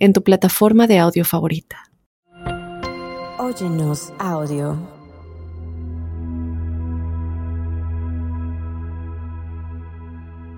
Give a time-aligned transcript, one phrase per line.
[0.00, 1.90] en tu plataforma de audio favorita.
[3.38, 4.76] Óyenos audio.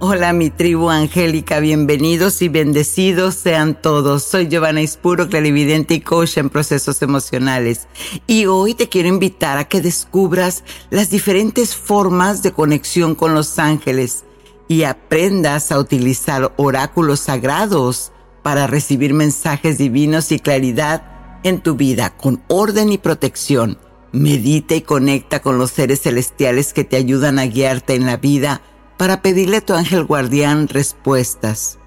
[0.05, 4.25] Hola mi tribu angélica, bienvenidos y bendecidos sean todos.
[4.25, 7.87] Soy Giovanna Ispuro, clarividente y coach en procesos emocionales.
[8.27, 13.61] Y hoy te quiero invitar a que descubras las diferentes formas de conexión con los
[13.61, 14.25] ángeles
[14.67, 18.12] y aprendas a utilizar oráculos sagrados
[18.43, 21.05] para recibir mensajes divinos y claridad
[21.45, 23.79] en tu vida con orden y protección.
[24.13, 28.61] Medita y conecta con los seres celestiales que te ayudan a guiarte en la vida
[28.99, 31.79] para pedirle a tu ángel guardián respuestas.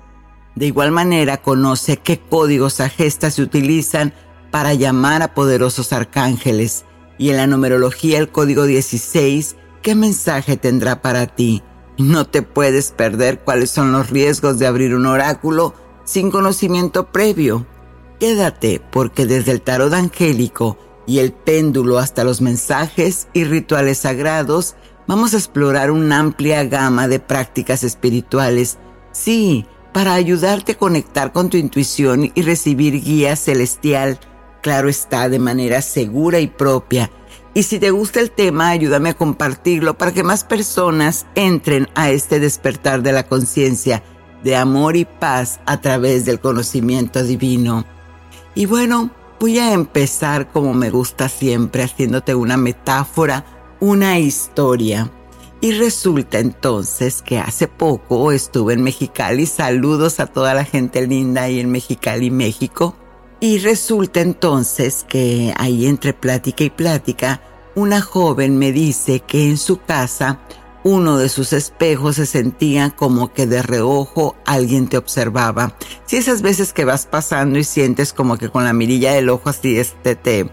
[0.55, 4.13] De igual manera, conoce qué códigos a gestas se utilizan
[4.51, 6.85] para llamar a poderosos arcángeles
[7.17, 11.61] y en la numerología el código 16, qué mensaje tendrá para ti.
[11.97, 15.73] No te puedes perder cuáles son los riesgos de abrir un oráculo
[16.05, 17.65] sin conocimiento previo.
[18.19, 24.75] Quédate porque desde el tarot angélico y el péndulo hasta los mensajes y rituales sagrados,
[25.07, 28.77] vamos a explorar una amplia gama de prácticas espirituales.
[29.11, 34.19] Sí, para ayudarte a conectar con tu intuición y recibir guía celestial,
[34.61, 37.11] claro está, de manera segura y propia.
[37.53, 42.09] Y si te gusta el tema, ayúdame a compartirlo para que más personas entren a
[42.09, 44.03] este despertar de la conciencia
[44.45, 47.83] de amor y paz a través del conocimiento divino.
[48.53, 53.43] Y bueno, voy a empezar como me gusta siempre, haciéndote una metáfora,
[53.79, 55.09] una historia.
[55.61, 61.41] Y resulta entonces que hace poco estuve en Mexicali, saludos a toda la gente linda
[61.41, 62.95] ahí en Mexicali, México.
[63.39, 67.41] Y resulta entonces que ahí entre plática y plática,
[67.73, 70.39] una joven me dice que en su casa
[70.85, 75.73] uno de sus espejos se sentía como que de reojo alguien te observaba.
[76.05, 79.49] Si esas veces que vas pasando y sientes como que con la mirilla del ojo
[79.49, 80.47] así este te,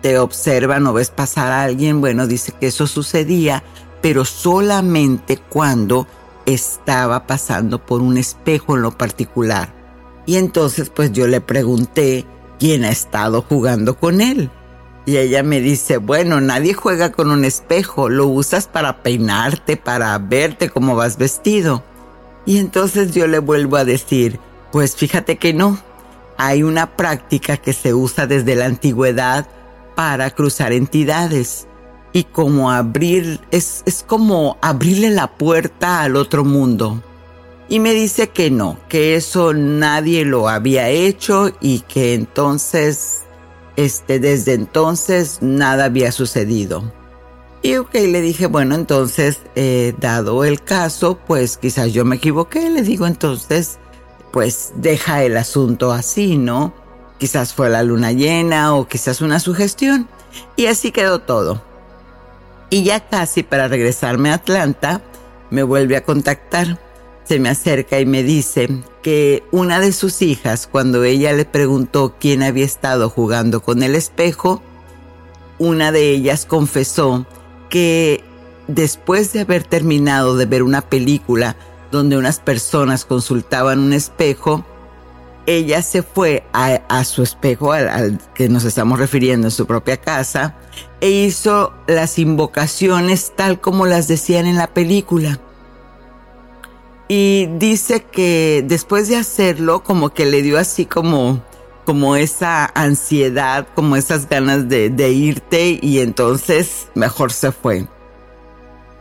[0.00, 3.64] te observan o ves pasar a alguien, bueno, dice que eso sucedía,
[4.00, 6.06] pero solamente cuando
[6.46, 9.74] estaba pasando por un espejo en lo particular.
[10.24, 12.24] Y entonces pues yo le pregunté
[12.60, 14.52] quién ha estado jugando con él.
[15.08, 20.18] Y ella me dice, bueno, nadie juega con un espejo, lo usas para peinarte, para
[20.18, 21.82] verte cómo vas vestido.
[22.44, 24.38] Y entonces yo le vuelvo a decir,
[24.70, 25.78] pues fíjate que no,
[26.36, 29.48] hay una práctica que se usa desde la antigüedad
[29.96, 31.68] para cruzar entidades.
[32.12, 37.02] Y como abrir, es, es como abrirle la puerta al otro mundo.
[37.70, 43.22] Y me dice que no, que eso nadie lo había hecho y que entonces
[43.78, 46.92] este, desde entonces nada había sucedido.
[47.62, 52.70] Y ok, le dije, bueno, entonces, eh, dado el caso, pues quizás yo me equivoqué,
[52.70, 53.78] le digo entonces,
[54.32, 56.74] pues deja el asunto así, ¿no?
[57.18, 60.08] Quizás fue la luna llena o quizás una sugestión.
[60.56, 61.62] Y así quedó todo.
[62.70, 65.02] Y ya casi para regresarme a Atlanta,
[65.50, 66.80] me vuelve a contactar
[67.28, 68.68] se me acerca y me dice
[69.02, 73.94] que una de sus hijas, cuando ella le preguntó quién había estado jugando con el
[73.94, 74.62] espejo,
[75.58, 77.26] una de ellas confesó
[77.68, 78.24] que
[78.66, 81.56] después de haber terminado de ver una película
[81.92, 84.64] donde unas personas consultaban un espejo,
[85.44, 90.56] ella se fue a, su espejo, al, que nos estamos refiriendo en su propia casa,
[91.02, 95.40] e hizo las invocaciones tal como las decían en la película
[97.08, 101.42] y dice que después de hacerlo como que le dio así como
[101.86, 107.86] como esa ansiedad, como esas ganas de, de irte y entonces mejor se fue.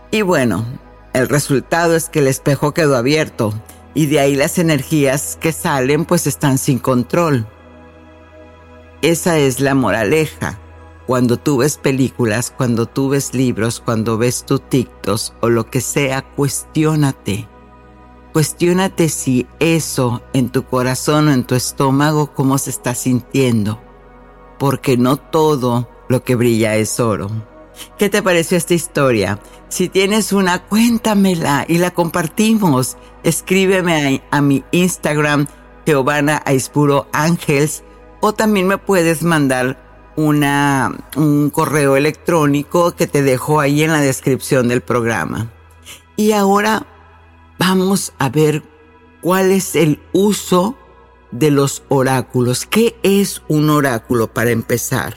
[0.10, 0.66] Y bueno,
[1.12, 3.54] el resultado es que el espejo quedó abierto
[3.94, 7.46] y de ahí las energías que salen pues están sin control.
[9.02, 10.58] Esa es la moraleja.
[11.08, 15.82] Cuando tú ves películas, cuando tú ves libros, cuando ves tu TikTok o lo que
[15.82, 17.50] sea, cuestiónate
[18.34, 23.82] Cuestiónate si eso en tu corazón o en tu estómago, cómo se está sintiendo,
[24.60, 27.30] porque no todo lo que brilla es oro.
[27.98, 29.40] ¿Qué te pareció esta historia?
[29.70, 32.98] Si tienes una, cuéntamela y la compartimos.
[33.24, 35.48] Escríbeme a, mi Instagram,
[35.86, 37.84] Giovanna Aispuro Ángels,
[38.22, 44.02] o también me puedes mandar una, un correo electrónico que te dejo ahí en la
[44.02, 45.52] descripción del programa.
[46.16, 46.86] Y ahora
[47.58, 48.64] vamos a ver
[49.22, 50.78] cuál es el uso
[51.32, 52.66] de los oráculos.
[52.66, 55.16] ¿Qué es un oráculo para empezar?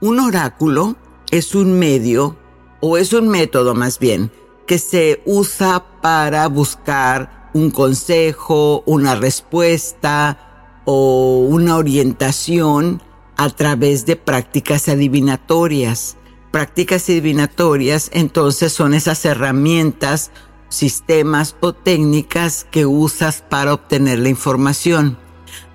[0.00, 0.96] Un oráculo
[1.30, 2.36] es un medio,
[2.80, 4.30] o es un método más bien,
[4.66, 13.02] que se usa para buscar un consejo, una respuesta o una orientación
[13.36, 16.16] a través de prácticas adivinatorias.
[16.50, 20.30] Prácticas adivinatorias entonces son esas herramientas,
[20.72, 25.18] sistemas o técnicas que usas para obtener la información.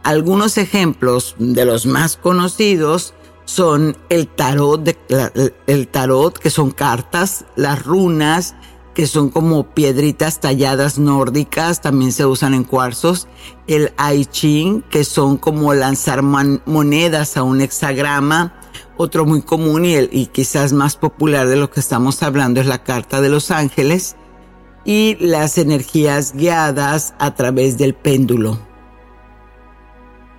[0.04, 3.14] Algunos ejemplos de los más conocidos
[3.46, 4.98] son el tarot,
[5.68, 8.56] el tarot que son cartas, las runas,
[8.94, 13.28] que son como piedritas talladas nórdicas, también se usan en cuarzos.
[13.68, 18.60] El I Ching, que son como lanzar monedas a un hexagrama.
[18.98, 22.84] Otro muy común y, y quizás más popular de lo que estamos hablando es la
[22.84, 24.16] carta de los ángeles
[24.88, 28.58] y las energías guiadas a través del péndulo.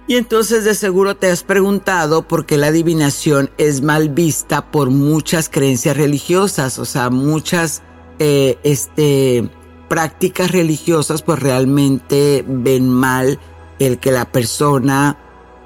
[0.06, 4.88] Y entonces de seguro te has preguntado por qué la adivinación es mal vista por
[4.88, 7.82] muchas creencias religiosas, o sea, muchas
[8.18, 9.50] eh, este,
[9.86, 13.38] prácticas religiosas pues realmente ven mal
[13.78, 15.18] el que la persona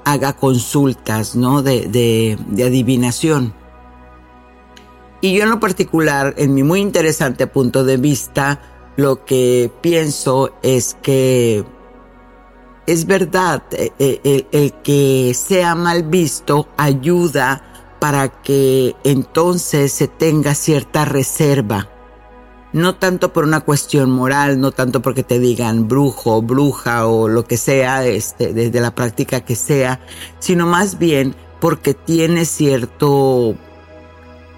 [0.03, 1.63] haga consultas, ¿no?
[1.63, 3.53] De, de, de adivinación.
[5.21, 10.53] Y yo en lo particular, en mi muy interesante punto de vista, lo que pienso
[10.61, 11.65] es que
[12.85, 17.61] es verdad, eh, eh, el, que sea mal visto ayuda
[17.99, 21.89] para que entonces se tenga cierta reserva.
[22.73, 27.45] No tanto por una cuestión moral, no tanto porque te digan brujo, bruja o lo
[27.45, 30.01] que sea, este, desde la práctica que sea,
[30.39, 33.55] sino más bien porque tiene cierto,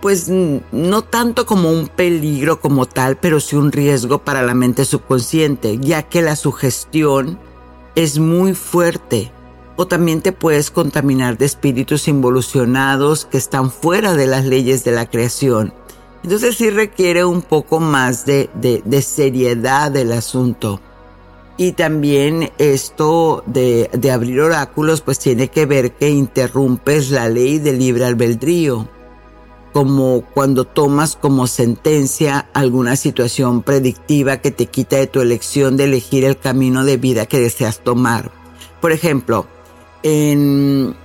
[0.05, 4.85] pues no tanto como un peligro como tal, pero sí un riesgo para la mente
[4.85, 7.39] subconsciente, ya que la sugestión
[7.95, 9.31] es muy fuerte.
[9.77, 14.91] O también te puedes contaminar de espíritus involucionados que están fuera de las leyes de
[14.91, 15.73] la creación
[16.25, 20.81] entonces sí requiere un poco más de, de, seriedad del asunto.
[21.55, 27.59] Y también esto de, de, abrir oráculos pues tiene que ver que interrumpes la ley
[27.59, 28.89] del libre albedrío,
[29.75, 35.83] como cuando tomas como sentencia alguna situación predictiva que te quita de tu elección de
[35.83, 38.31] elegir el camino de vida que deseas tomar.
[38.79, 39.47] Por ejemplo,
[40.01, 40.95] en,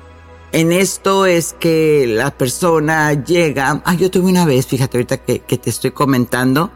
[0.53, 5.41] en esto es que la persona llega, ah, yo tuve una vez, fíjate ahorita que,
[5.41, 6.71] te estoy comentando,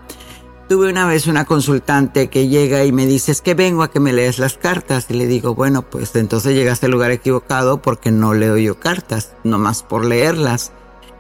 [0.69, 4.00] tuve una vez una consultante que llega y me dice, es que vengo a que
[4.00, 5.06] me leas las cartas.
[5.11, 9.37] Y le digo, bueno, pues entonces llegaste al lugar equivocado porque no leo yo cartas,
[9.44, 10.73] nomás por leerlas.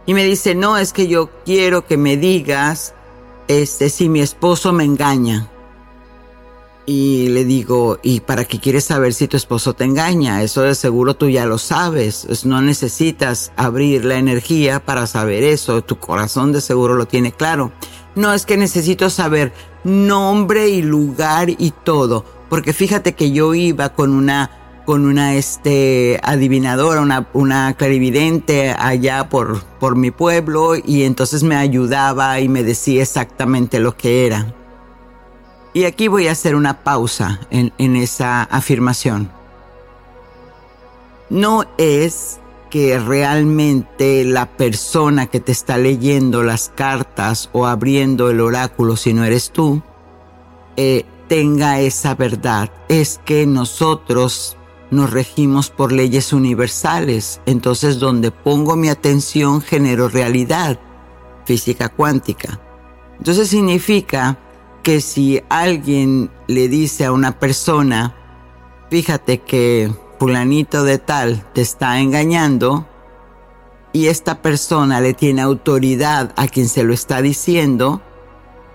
[0.06, 2.94] Y me dice, no, es que yo quiero que me digas,
[3.48, 5.48] este, si mi esposo me engaña.
[6.86, 10.42] Y le digo, ¿y para qué quieres saber si tu esposo te engaña?
[10.42, 12.44] Eso de seguro tú ya lo sabes.
[12.44, 15.82] No necesitas abrir la energía para saber eso.
[15.82, 17.72] Tu corazón de seguro lo tiene claro.
[18.14, 22.26] No es que necesito saber nombre y lugar y todo.
[22.50, 29.28] Porque fíjate que yo iba con una, con una, este, adivinadora, una, una clarividente allá
[29.28, 34.54] por, por mi pueblo y entonces me ayudaba y me decía exactamente lo que era.
[35.74, 39.28] Y aquí voy a hacer una pausa en, esa afirmación.
[41.28, 42.38] No es
[42.70, 49.12] que realmente la persona que te está leyendo las cartas o abriendo el oráculo, si
[49.14, 49.82] no eres tú,
[50.76, 52.70] eh, tenga esa verdad.
[52.88, 54.56] Es que nosotros
[54.94, 57.40] nos regimos por leyes universales.
[57.46, 60.78] Entonces, donde pongo mi atención, genero realidad,
[61.44, 62.60] física cuántica.
[63.18, 64.38] Entonces significa
[64.82, 68.14] que si alguien le dice a una persona,
[68.90, 72.86] fíjate que fulanito de tal te está engañando,
[73.94, 78.02] y esta persona le tiene autoridad a quien se lo está diciendo,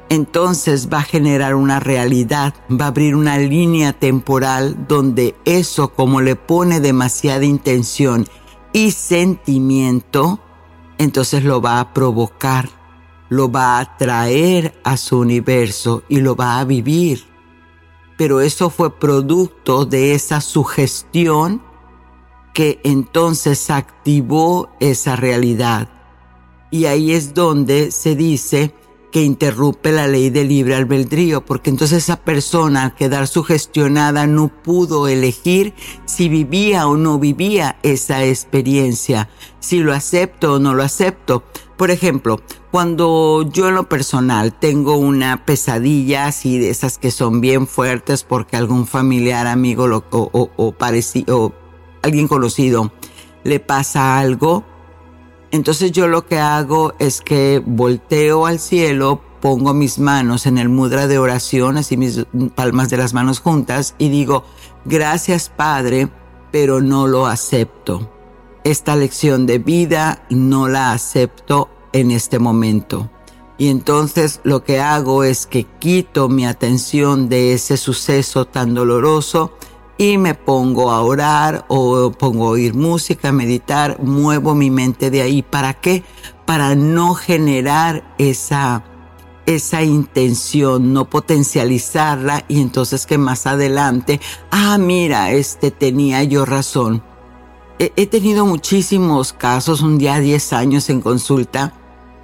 [0.10, 6.22] entonces va a generar una realidad, va a abrir una línea temporal donde eso como
[6.22, 8.28] le pone demasiada intención
[8.74, 10.40] y sentimiento,
[10.98, 12.80] entonces lo va a provocar
[13.30, 17.26] lo va a traer a su universo y lo va a vivir.
[18.18, 21.62] Pero eso fue producto de esa sugestión
[22.54, 25.90] que entonces activó esa realidad.
[26.72, 28.74] Y ahí es donde se dice
[29.12, 34.50] que interrumpe la ley del libre albedrío, porque entonces esa persona al quedar sugestionada no
[34.50, 35.74] pudo elegir
[36.06, 41.44] si vivía o no vivía esa experiencia, si lo acepto o no lo acepto.
[41.78, 47.42] Por ejemplo, cuando yo en lo personal tengo una pesadilla así de esas que son
[47.42, 51.54] bien fuertes porque algún familiar, amigo o, parecido, o
[52.04, 52.92] alguien conocido
[53.44, 54.66] le pasa algo,
[55.52, 60.70] entonces yo lo que hago es que volteo al cielo, pongo mis manos en el
[60.70, 62.26] mudra de oración, así mis
[62.56, 64.44] palmas de las manos juntas, y digo,
[64.86, 66.10] gracias Padre,
[66.52, 68.12] pero no lo acepto.
[68.64, 73.10] Esta lección de vida no la acepto en este momento.
[73.58, 79.52] Y entonces lo que hago es que quito mi atención de ese suceso tan doloroso
[80.00, 85.22] y me pongo a orar o pongo a oír música, meditar, muevo mi mente de
[85.22, 85.42] ahí.
[85.44, 86.06] ¿Para qué?
[86.46, 88.86] Para no generar esa,
[89.46, 97.04] esa intención, no potencializarla y entonces que más adelante, ah, mira, este tenía yo razón.
[97.78, 101.74] He, tenido muchísimos casos, un día 10 años en consulta.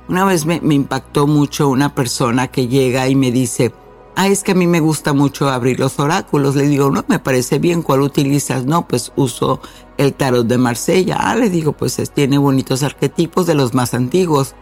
[0.07, 3.73] Una vez me impactó mucho una persona que llega y me dice,
[4.15, 6.55] ah, es que a mí me gusta mucho abrir los oráculos.
[6.55, 8.65] Le digo, no, me parece bien, ¿cuál utilizas?
[8.65, 9.61] No, pues uso
[9.97, 11.17] el tarot de Marsella.
[11.19, 14.55] Ah, le digo, pues tiene bonitos arquetipos de los más antiguos.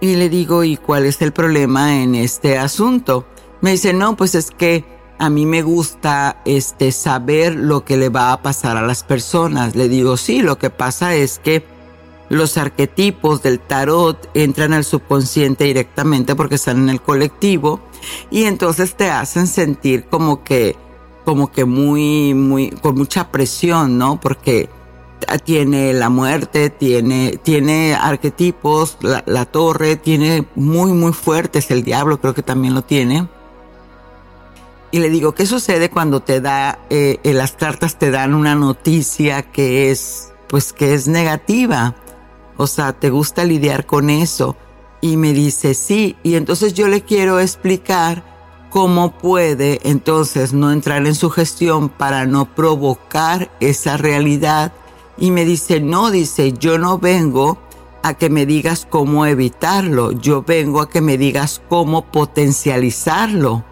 [0.00, 3.26] Y le digo, ¿y cuál es el problema en este asunto?
[3.60, 4.84] Me dice, no, pues es que
[5.18, 9.76] a mí me gusta este saber lo que le va a pasar a las personas.
[9.76, 11.64] Le digo, sí, lo que pasa es que
[12.32, 17.80] los arquetipos del tarot entran al subconsciente directamente porque están en el colectivo
[18.30, 20.74] y entonces te hacen sentir como que
[21.26, 24.18] como que muy muy con mucha presión, ¿no?
[24.18, 24.70] Porque
[25.44, 32.32] tiene la muerte, tiene tiene arquetipos, la, torre tiene muy muy fuertes, el diablo creo
[32.32, 33.28] que también lo tiene.
[34.90, 39.42] Y le digo, ¿qué sucede cuando te da, eh, las cartas te dan una noticia
[39.42, 41.94] que es, pues que es negativa?
[42.56, 44.56] O sea, ¿te gusta lidiar con eso?
[45.00, 46.16] Y me dice, sí.
[46.22, 48.24] Y entonces yo le quiero explicar
[48.70, 54.72] cómo puede entonces no entrar en su gestión para no provocar esa realidad.
[55.18, 57.58] Y me dice, no, dice, yo no vengo
[58.02, 63.64] a que me digas cómo evitarlo, yo vengo a que me digas cómo potencializarlo.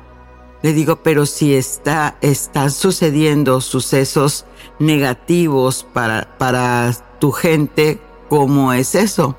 [0.62, 4.44] Le digo, pero si está, están sucediendo sucesos
[4.78, 9.36] negativos para, para tu gente, ¿cómo es eso?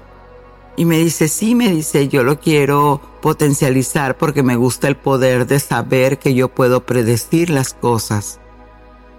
[0.76, 5.48] Y me dice, sí, me dice, yo lo quiero potencializar porque me gusta el poder
[5.48, 8.40] de saber que yo puedo predecir las cosas.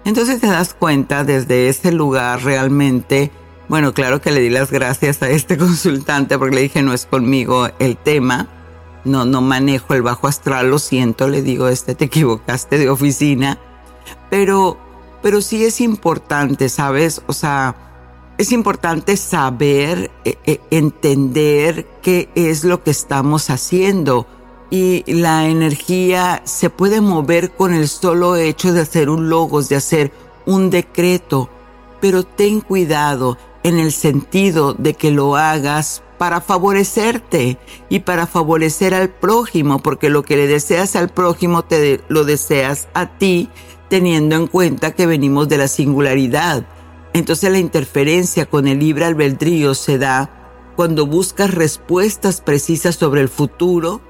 [0.04, 3.30] Entonces te das cuenta desde ese lugar realmente,
[3.68, 7.06] bueno, claro que le di las gracias a este consultante porque le dije, no es
[7.06, 8.48] conmigo el tema,
[9.04, 13.58] no, no manejo el bajo astral, lo siento, le digo, este te equivocaste de oficina,
[14.28, 14.76] pero,
[15.22, 17.22] pero sí es importante, ¿sabes?
[17.26, 17.91] O sea,
[18.42, 24.26] es importante saber, eh, eh, entender qué es lo que estamos haciendo.
[24.68, 29.76] Y la energía se puede mover con el solo hecho de hacer un logos, de
[29.76, 30.12] hacer
[30.44, 31.50] un decreto.
[32.00, 37.58] Pero ten cuidado en el sentido de que lo hagas para favorecerte
[37.88, 42.88] y para favorecer al prójimo, porque lo que le deseas al prójimo te lo deseas
[42.94, 43.50] a ti,
[43.88, 46.66] teniendo en cuenta que venimos de la singularidad
[47.12, 50.42] entonces la interferencia con el libre albedrío se da
[50.76, 54.00] cuando buscas respuestas precisas sobre el futuro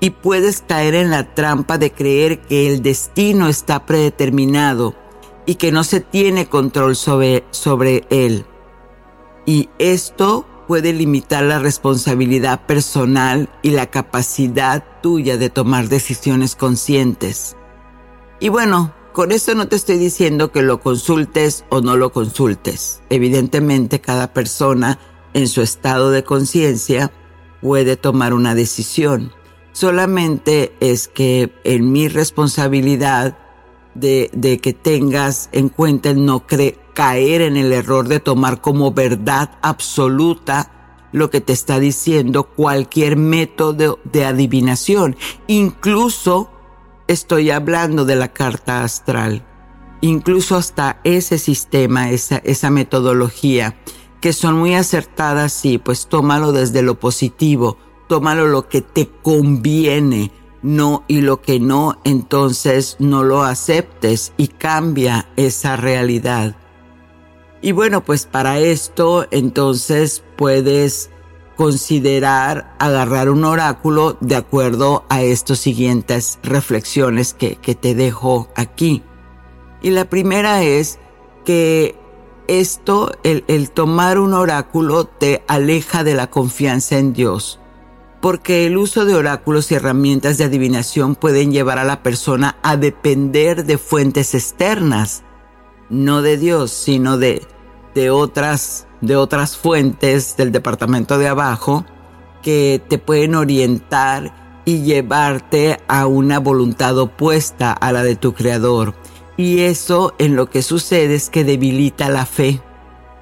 [0.00, 4.94] y puedes caer en la trampa de creer que el destino está predeterminado
[5.46, 8.44] y que no se tiene control sobre, sobre él.
[9.46, 17.56] Y esto puede limitar la responsabilidad personal y la capacidad tuya de tomar decisiones conscientes.
[18.40, 23.02] Y bueno, con esto no te estoy diciendo que lo consultes o no lo consultes.
[23.10, 24.98] Evidentemente cada persona
[25.34, 27.12] en su estado de conciencia
[27.60, 29.32] puede tomar una decisión.
[29.72, 33.38] Solamente es que en mi responsabilidad
[33.94, 36.44] de, de que tengas en cuenta el no
[36.94, 43.16] caer en el error de tomar como verdad absoluta lo que te está diciendo cualquier
[43.16, 45.16] método de adivinación,
[45.46, 46.51] incluso
[47.08, 49.44] estoy hablando de la carta astral.
[50.00, 53.76] Incluso hasta ese sistema, esa, metodología,
[54.20, 57.78] que son muy acertadas, sí, pues tómalo desde lo positivo,
[58.08, 60.32] tómalo lo que te conviene,
[60.62, 66.56] no, y lo que no, entonces no lo aceptes y cambia esa realidad.
[67.62, 71.11] Y bueno, pues para esto entonces puedes
[71.62, 79.04] considerar agarrar un oráculo de acuerdo a estas siguientes reflexiones que, que te dejo aquí.
[79.80, 80.98] Y la primera es
[81.44, 81.94] que
[82.48, 87.60] esto, el, el, tomar un oráculo, te aleja de la confianza en Dios,
[88.20, 92.76] porque el uso de oráculos y herramientas de adivinación pueden llevar a la persona a
[92.76, 95.22] depender de fuentes externas,
[95.90, 97.46] no de Dios, sino de,
[97.94, 101.84] de otras de otras fuentes del departamento de abajo
[102.40, 108.94] que te pueden orientar y llevarte a una voluntad opuesta a la de tu creador.
[109.36, 112.60] Y eso en lo que sucede es que debilita la fe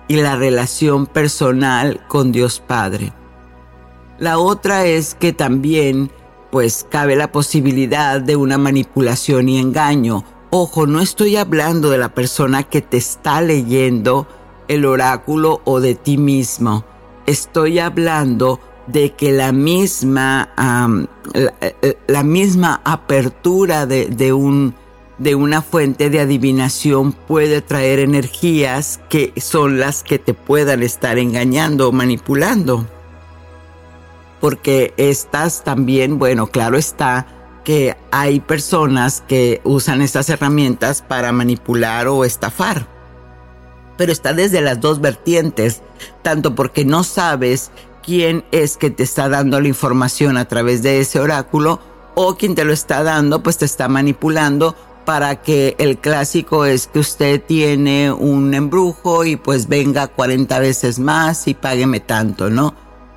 [0.07, 3.13] y la relación personal con Dios Padre.
[4.19, 6.11] La otra es que también
[6.51, 10.25] pues cabe la posibilidad de una manipulación y engaño.
[10.51, 14.27] Ojo, no estoy hablando de la persona que te está leyendo
[14.71, 16.85] el oráculo o de ti mismo.
[17.27, 20.51] Estoy hablando de que la misma,
[21.35, 24.77] eh, la, misma apertura de, de, un,
[25.19, 31.19] de una fuente de adivinación puede traer energías que son las que te puedan estar
[31.19, 32.87] engañando o manipulando.
[34.41, 37.27] Porque estas también, bueno, claro está
[37.65, 43.00] que hay personas que usan estas herramientas para manipular o estafar
[44.01, 45.83] pero está desde las dos vertientes,
[46.23, 47.71] tanto porque no sabes
[48.03, 51.81] quién es que te está dando la información a través de ese oráculo
[52.15, 56.87] o quien te lo está dando pues te está manipulando para que el clásico es
[56.87, 62.75] que usted tiene un embrujo y pues venga 40 veces más y págueme tanto, ¿no?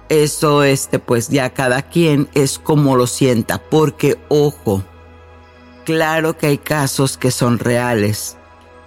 [0.10, 4.84] Eso este pues ya cada quien es como lo sienta, porque ojo,
[5.86, 8.36] claro que hay casos que son reales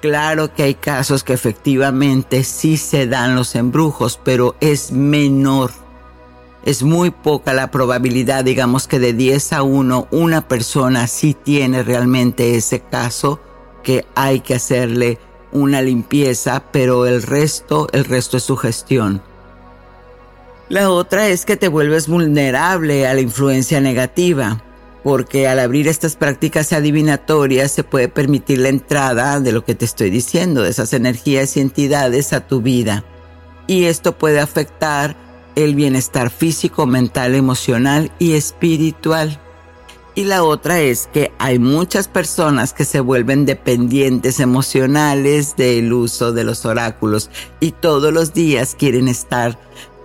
[0.06, 5.72] Claro que hay casos que efectivamente sí se dan los embrujos, pero es menor.
[6.64, 11.82] Es muy poca la probabilidad, digamos que de 10 a 1, una persona sí tiene
[11.82, 13.40] realmente ese caso
[13.82, 15.18] que hay que hacerle
[15.50, 19.20] una limpieza, pero el resto, el resto es su gestión.
[20.68, 24.62] La otra es que te vuelves vulnerable a la influencia negativa
[25.06, 29.84] porque al abrir estas prácticas adivinatorias se puede permitir la entrada de lo que te
[29.84, 33.04] estoy diciendo, de esas energías y entidades a tu vida.
[33.68, 35.14] Y esto puede afectar
[35.54, 39.40] el bienestar físico, mental, emocional y espiritual.
[40.16, 46.32] Y la otra es que hay muchas personas que se vuelven dependientes emocionales del uso
[46.32, 49.56] de los oráculos y todos los días quieren estar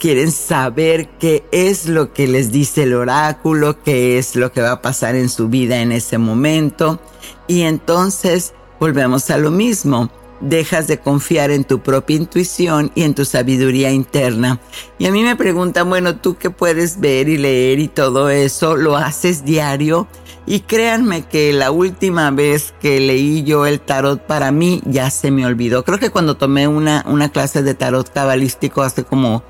[0.01, 4.71] quieren saber qué es lo que les dice el oráculo, qué es lo que va
[4.71, 6.99] a pasar en su vida en ese momento.
[7.47, 10.09] Y entonces volvemos a lo mismo.
[10.39, 14.59] Dejas de confiar en tu propia intuición y en tu sabiduría interna.
[14.97, 18.75] Y a mí me preguntan, bueno, tú qué puedes ver y leer y todo eso,
[18.75, 20.07] lo haces diario.
[20.47, 25.29] Y créanme que la última vez que leí yo el tarot para mí ya se
[25.29, 25.85] me olvidó.
[25.85, 29.43] Creo que cuando tomé una, una clase de tarot cabalístico hace como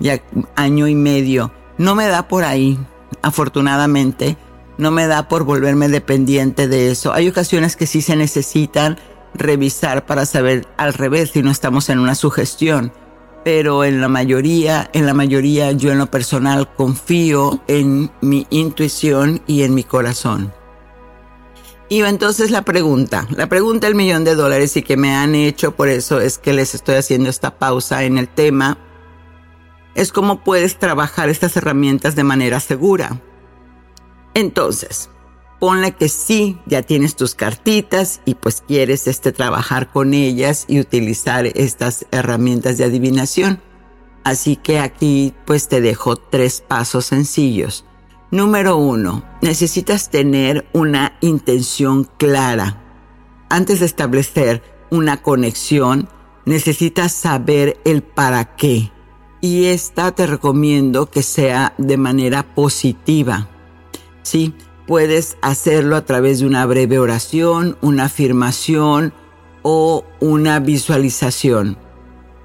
[0.00, 0.22] ya
[0.56, 1.52] año y medio.
[1.76, 2.78] No me da por ahí,
[3.22, 4.36] afortunadamente,
[4.78, 7.12] no me da por volverme dependiente de eso.
[7.12, 8.98] Hay ocasiones que sí se necesitan
[9.34, 12.92] revisar para saber al revés si no estamos en una sugestión.
[13.44, 19.42] Pero en la mayoría, en la mayoría yo en lo personal confío en mi intuición
[19.46, 20.52] y en mi corazón.
[21.88, 25.74] Y entonces la pregunta, la pregunta del millón de dólares y que me han hecho,
[25.74, 28.76] por eso es que les estoy haciendo esta pausa en el tema,
[29.98, 33.20] es cómo puedes trabajar estas herramientas de manera segura.
[34.32, 35.10] Entonces,
[35.58, 40.78] ponle que sí, ya tienes tus cartitas y pues quieres este, trabajar con ellas y
[40.78, 43.60] utilizar estas herramientas de adivinación.
[44.22, 47.84] Así que aquí pues te dejo tres pasos sencillos.
[48.30, 52.84] Número uno, necesitas tener una intención clara.
[53.48, 56.08] Antes de establecer una conexión,
[56.44, 58.92] necesitas saber el para qué
[59.40, 63.48] y esta te recomiendo que sea de manera positiva.
[64.22, 64.54] Sí,
[64.86, 69.12] puedes hacerlo a través de una breve oración, una afirmación
[69.62, 71.78] o una visualización.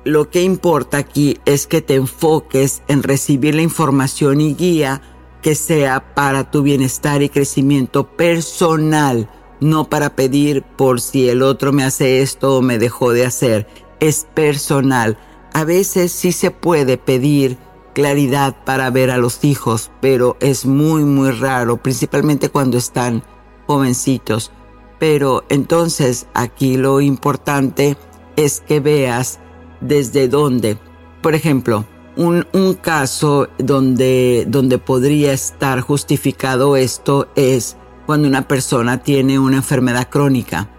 [0.06, 5.02] Lo que importa aquí es que te enfoques en recibir la información y guía
[5.42, 9.30] que sea para tu bienestar y crecimiento personal,
[9.60, 13.68] no para pedir por si el otro me hace esto o me dejó de hacer.
[14.00, 15.18] Es personal
[15.54, 17.58] a veces sí se puede pedir
[17.94, 23.24] claridad para ver a los hijos, pero es muy, muy raro, principalmente cuando están
[23.68, 24.52] jovencitos.
[25.00, 27.98] Pero entonces aquí lo importante
[28.36, 29.39] es que veas
[29.82, 30.78] desde dónde.
[31.22, 31.86] Por ejemplo,
[32.16, 39.58] Un, un, caso donde, donde podría estar justificado esto es cuando una persona tiene una
[39.58, 40.70] enfermedad crónica.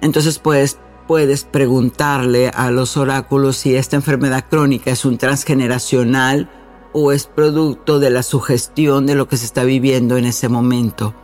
[0.00, 0.78] Entonces puedes,
[1.08, 6.50] puedes preguntarle a los oráculos si esta enfermedad crónica es un transgeneracional
[6.92, 11.14] o es producto de la sugestión de lo que se está viviendo en ese momento.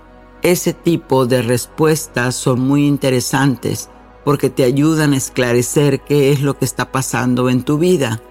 [0.43, 3.91] Ese tipo de respuestas son muy interesantes
[4.25, 8.23] porque te ayudan a esclarecer qué es lo que está pasando en tu vida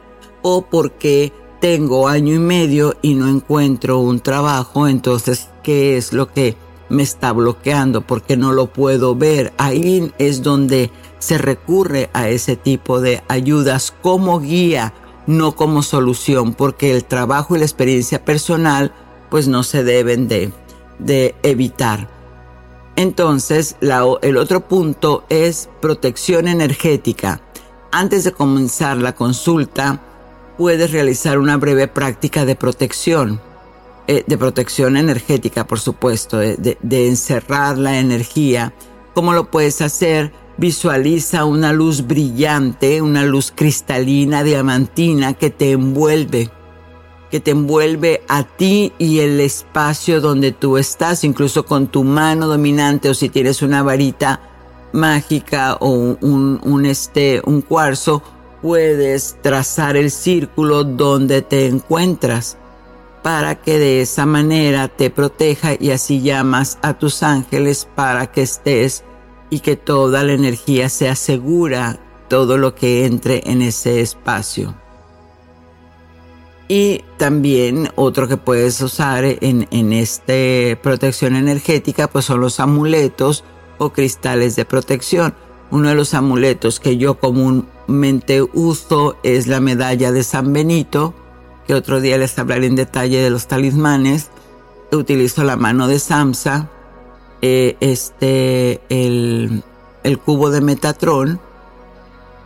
[0.42, 6.34] o porque tengo año y medio y no encuentro un trabajo, entonces, ¿qué es lo
[6.34, 6.58] que
[6.90, 8.02] me está bloqueando?
[8.02, 9.54] Porque no lo puedo ver.
[9.58, 14.94] Ahí es donde se recurre a ese tipo de ayudas como guía,
[15.26, 18.94] no como solución, porque el trabajo y la experiencia personal
[19.30, 20.52] pues no se deben de,
[21.00, 22.08] de evitar.
[22.96, 23.76] Entonces,
[24.22, 27.42] el otro punto es protección energética.
[27.92, 30.00] Antes de comenzar la consulta,
[30.58, 33.42] puedes realizar una breve práctica de protección,
[34.08, 38.74] eh, de protección energética, por supuesto, de, de encerrar la energía.
[39.14, 40.34] ¿Cómo lo puedes hacer?
[40.58, 46.52] Visualiza una luz brillante, una luz cristalina, diamantina que te envuelve
[47.34, 52.46] que te envuelve a ti y el espacio donde tú estás, incluso con tu mano
[52.46, 54.40] dominante o si tienes una varita
[54.92, 58.22] mágica o un, un, este, un cuarzo,
[58.62, 62.60] puedes trazar el círculo donde te encuentras
[63.24, 68.42] para que de esa manera te proteja y así llamas a tus ángeles para que
[68.42, 69.04] estés
[69.50, 74.76] y que toda la energía sea segura, todo lo que entre en ese espacio.
[76.68, 80.34] Y también otro que puedes usar en, en esta
[80.82, 83.46] protección energética pues son los amuletos
[83.78, 85.34] o cristales de protección.
[85.72, 91.14] Uno de los amuletos que yo comúnmente uso es la medalla de San Benito,
[91.68, 94.30] que otro día les hablaré en detalle de los talismanes.
[94.92, 96.70] Utilizo la mano de Samsa,
[97.42, 99.64] eh, este, el,
[100.04, 101.40] el cubo de Metatron.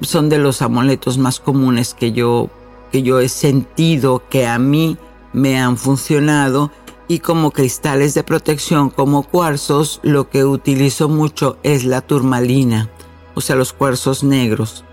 [0.01, 2.49] Son de los amuletos más comunes que yo
[2.91, 4.97] que yo he sentido que a mí
[5.34, 6.71] me han funcionado
[7.08, 12.89] y como cristales de protección, como cuarzos, lo que utilizo mucho es la turmalina,
[13.34, 14.84] o sea, los cuarzos negros.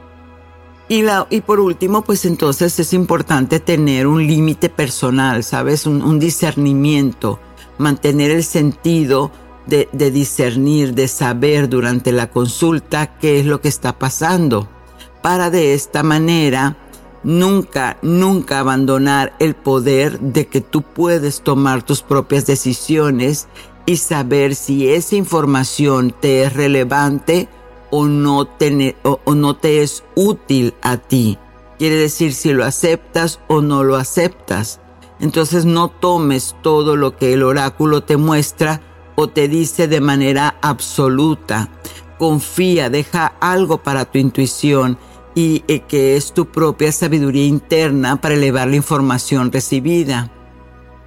[0.89, 5.87] Y, la, y por último, pues entonces es importante tener un límite personal, ¿sabes?
[5.87, 7.41] Un, discernimiento,
[7.79, 9.31] mantener el sentido
[9.67, 14.69] de, de discernir, de saber durante la consulta qué es lo que está pasando,
[15.23, 16.77] para de esta manera
[17.25, 23.49] Nunca, nunca abandonar el poder de que tú puedes tomar tus propias decisiones
[23.87, 27.49] y saber si esa información te es relevante
[27.95, 31.39] o no te, es útil a ti.
[31.79, 34.81] Quiere decir si lo aceptas o no lo aceptas.
[35.21, 38.81] Entonces no tomes todo lo que el oráculo te muestra
[39.15, 41.69] o te dice de manera absoluta.
[42.19, 44.99] Confía, deja algo para tu intuición
[45.37, 50.33] y eh, que es tu propia sabiduría interna para elevar la información recibida.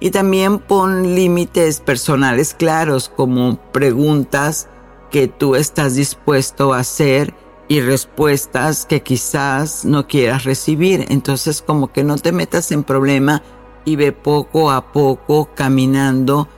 [0.00, 4.68] Y también pon límites personales claros como preguntas
[5.10, 7.34] que tú estás dispuesto a hacer
[7.68, 11.06] y respuestas que quizás no quieras recibir.
[11.08, 13.42] Entonces como que no te metas en problema
[13.84, 16.48] y ve poco a poco caminando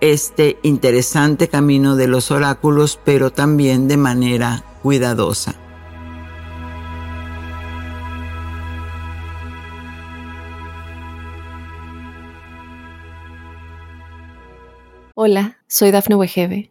[0.00, 5.56] este interesante camino de los oráculos, pero también de manera cuidadosa.
[15.14, 16.70] Hola, soy Dafne Wegebe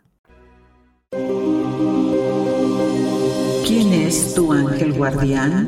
[3.67, 5.67] ¿Quién es tu ángel guardián?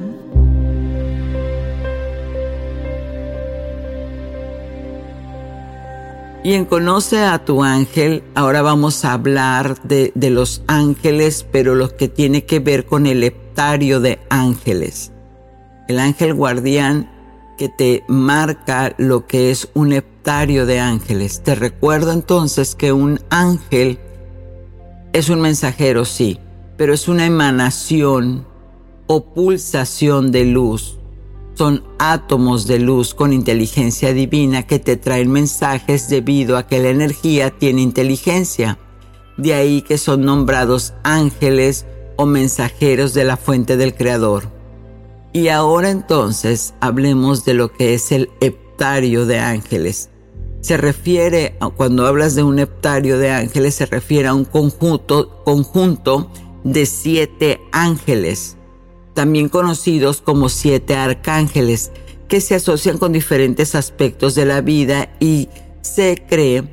[6.46, 12.08] Y Conoce a tu ángel, ahora vamos a hablar de, los ángeles, pero lo que
[12.08, 15.12] tiene que ver con el heptario de ángeles.
[15.90, 17.10] El ángel guardián
[17.58, 21.42] que te marca lo que es un heptario de ángeles.
[21.44, 24.00] Te recuerdo entonces que un ángel
[25.14, 26.40] es un mensajero, sí,
[26.78, 28.46] pero es una emanación
[29.08, 30.98] o pulsación de luz
[31.56, 36.90] son átomos de luz con inteligencia divina que te traen mensajes debido a que la
[36.90, 38.80] energía tiene inteligencia.
[39.38, 44.52] De ahí que son nombrados ángeles o mensajeros de la fuente del Creador.
[45.32, 50.10] Y ahora entonces hablemos de lo que es el heptario de ángeles.
[50.64, 56.32] Se refiere, cuando hablas de un heptario de ángeles, se refiere a un conjunto, conjunto
[56.64, 58.58] de siete ángeles
[59.14, 61.92] también conocidos como siete arcángeles,
[62.28, 65.50] que se asocian con diferentes aspectos de la vida y
[65.82, 66.64] se cree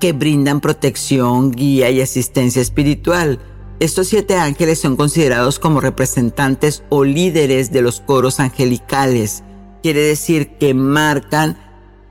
[0.00, 3.38] que brindan protección, guía y asistencia espiritual.
[3.80, 9.42] Estos siete ángeles son considerados como representantes o líderes de los coros angelicales.
[9.82, 11.56] Quiere decir que marcan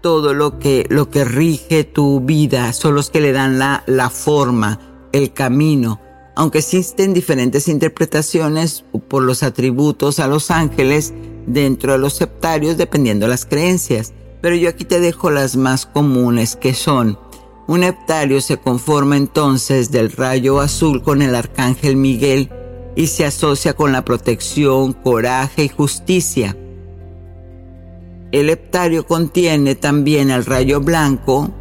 [0.02, 4.10] todo lo que, lo que rige tu vida, son los que le dan la, la
[4.10, 4.80] forma,
[5.12, 6.00] el camino.
[6.36, 11.14] Aunque existen diferentes interpretaciones por los atributos a los ángeles
[11.46, 15.86] dentro de los septarios dependiendo de las creencias, pero yo aquí te dejo las más
[15.86, 17.20] comunes que son.
[17.68, 22.50] Un heptario se conforma entonces del rayo azul con el arcángel Miguel
[22.96, 26.58] y se asocia con la protección, coraje y justicia.
[28.32, 31.52] El heptario contiene también el rayo blanco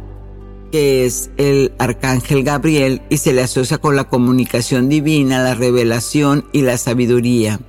[0.71, 6.45] que es el arcángel Gabriel y se le asocia con la comunicación divina, la revelación
[6.51, 7.59] y la sabiduría.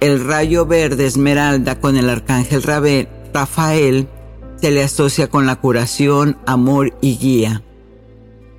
[0.00, 4.08] El rayo verde esmeralda con el arcángel Rafael
[4.56, 7.62] se le asocia con la curación, amor y guía.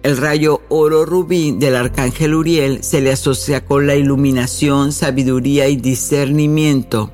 [0.04, 5.76] El rayo oro rubí del arcángel Uriel se le asocia con la iluminación, sabiduría y
[5.76, 7.12] discernimiento.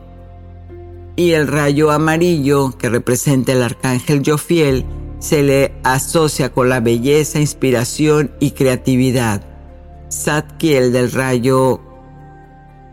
[1.18, 4.86] Y el rayo amarillo que representa el arcángel Jofiel
[5.18, 9.42] se le asocia con la belleza, inspiración y creatividad.
[10.10, 11.82] Satkiel del rayo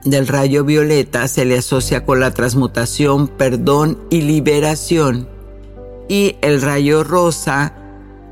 [0.04, 5.28] del rayo violeta se le asocia con la transmutación, perdón y liberación.
[6.08, 7.74] Y el rayo rosa,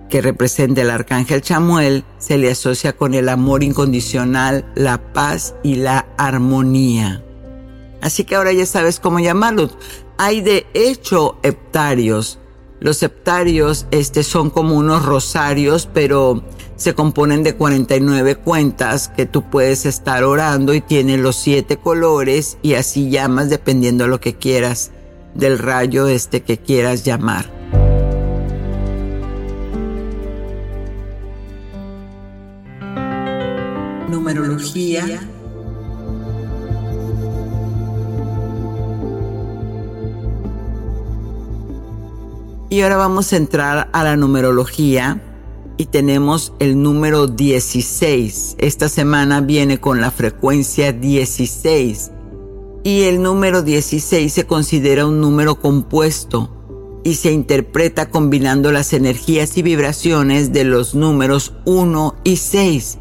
[0.09, 5.77] que representa el arcángel Chamuel, se le asocia con el amor incondicional, la paz y
[5.77, 7.23] la armonía.
[8.03, 9.79] Así que ahora ya sabes cómo llamarlos.
[10.19, 12.39] Hay de hecho heptarios
[12.83, 16.43] los septarios este, son como unos rosarios, pero
[16.75, 22.59] se componen de 49 cuentas que tú puedes estar orando y tienen los siete colores
[22.61, 24.91] y así llamas dependiendo de lo que quieras,
[25.37, 27.49] del rayo este que quieras llamar.
[34.09, 35.21] Numerología
[42.73, 45.21] Y ahora vamos a entrar a la numerología
[45.77, 48.57] y tenemos el número 16.
[48.57, 52.13] Esta semana viene con la frecuencia 16
[52.83, 56.49] y el número 16 se considera un número compuesto
[57.05, 62.99] y se interpreta combinando las energías y vibraciones de los números 1 y 6.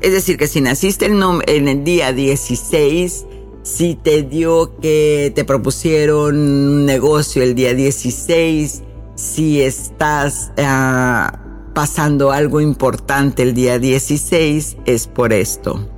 [0.00, 3.26] Es decir, que si naciste en el día 16,
[3.62, 8.82] si te dio que te propusieron un negocio el día 16,
[9.14, 11.38] si estás ah,
[11.74, 15.88] pasando algo importante el día 16, es por esto.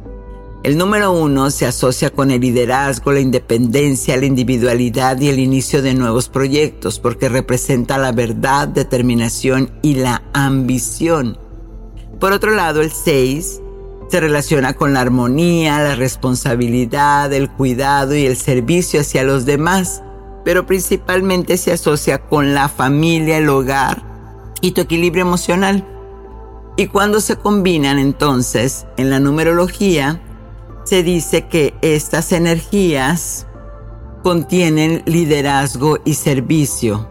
[0.62, 5.80] El número uno se asocia con el liderazgo, la independencia, la individualidad y el inicio
[5.80, 11.38] de nuevos proyectos, porque representa la verdad, determinación y la ambición.
[12.18, 13.60] Por otro lado, el 6
[14.08, 20.02] se relaciona con la armonía, la responsabilidad, el cuidado y el servicio hacia los demás
[20.46, 24.04] pero principalmente se asocia con la familia, el hogar
[24.60, 25.84] y tu equilibrio emocional.
[26.76, 30.22] Y cuando se combinan entonces en la numerología,
[30.84, 33.48] se dice que estas energías
[34.22, 37.08] contienen liderazgo y servicio.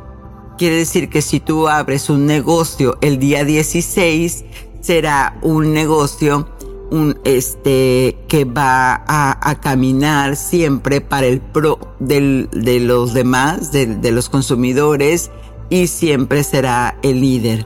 [0.57, 4.45] Quiere decir que si tú abres un negocio el día 16,
[4.79, 6.54] será un negocio
[6.91, 14.11] un, este, que va a, caminar siempre para el pro de los demás, de, de
[14.11, 15.31] los consumidores,
[15.69, 17.65] y siempre será el líder,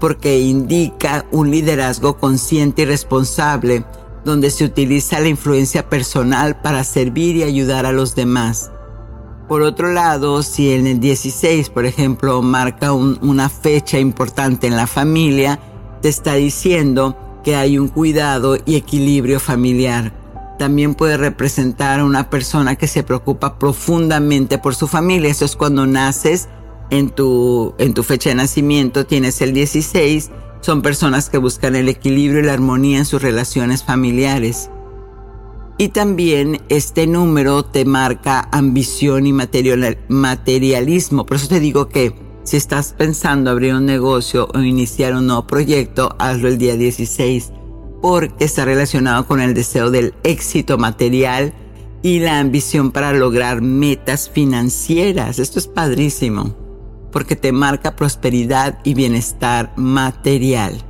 [0.00, 3.84] porque indica un liderazgo consciente y responsable,
[4.24, 8.70] donde se utiliza la influencia personal para servir y ayudar a los demás.
[9.48, 14.86] Por otro lado, si en el 16, por ejemplo, marca una fecha importante en la
[14.86, 15.58] familia,
[16.00, 20.12] te está diciendo que hay un cuidado y equilibrio familiar.
[20.58, 25.30] También puede representar a una persona que se preocupa profundamente por su familia.
[25.30, 26.48] Eso es cuando naces
[26.90, 30.30] en tu, en tu fecha de nacimiento, tienes el 16.
[30.60, 34.70] Son personas que buscan el equilibrio y la armonía en sus relaciones familiares.
[35.78, 41.24] Y también este número te marca ambición y materialismo.
[41.24, 45.46] Por eso te digo que si estás pensando abrir un negocio o iniciar un nuevo
[45.46, 47.52] proyecto, hazlo el día 16
[48.00, 51.52] porque está relacionado con el deseo del éxito material
[52.02, 55.38] y la ambición para lograr metas financieras.
[55.38, 56.56] Esto es padrísimo
[57.12, 60.82] porque te marca prosperidad y bienestar material.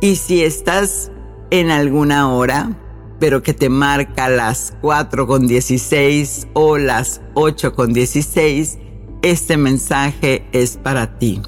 [0.00, 1.10] Y si estás
[1.50, 2.78] en alguna hora,
[3.18, 8.78] pero que te marca las 4 con 16 o las 8 con 16,
[9.24, 11.40] este mensaje es para ti.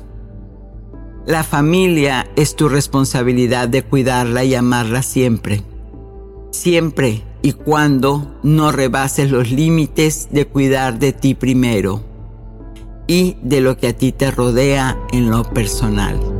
[1.26, 5.62] La familia es tu responsabilidad de cuidarla y amarla siempre.
[6.52, 12.02] Siempre y cuando no rebases los límites de cuidar de ti primero
[13.06, 16.35] y de lo que a ti te rodea en lo personal.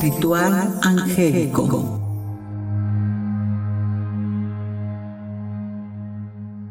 [0.00, 2.00] Ritual angélico.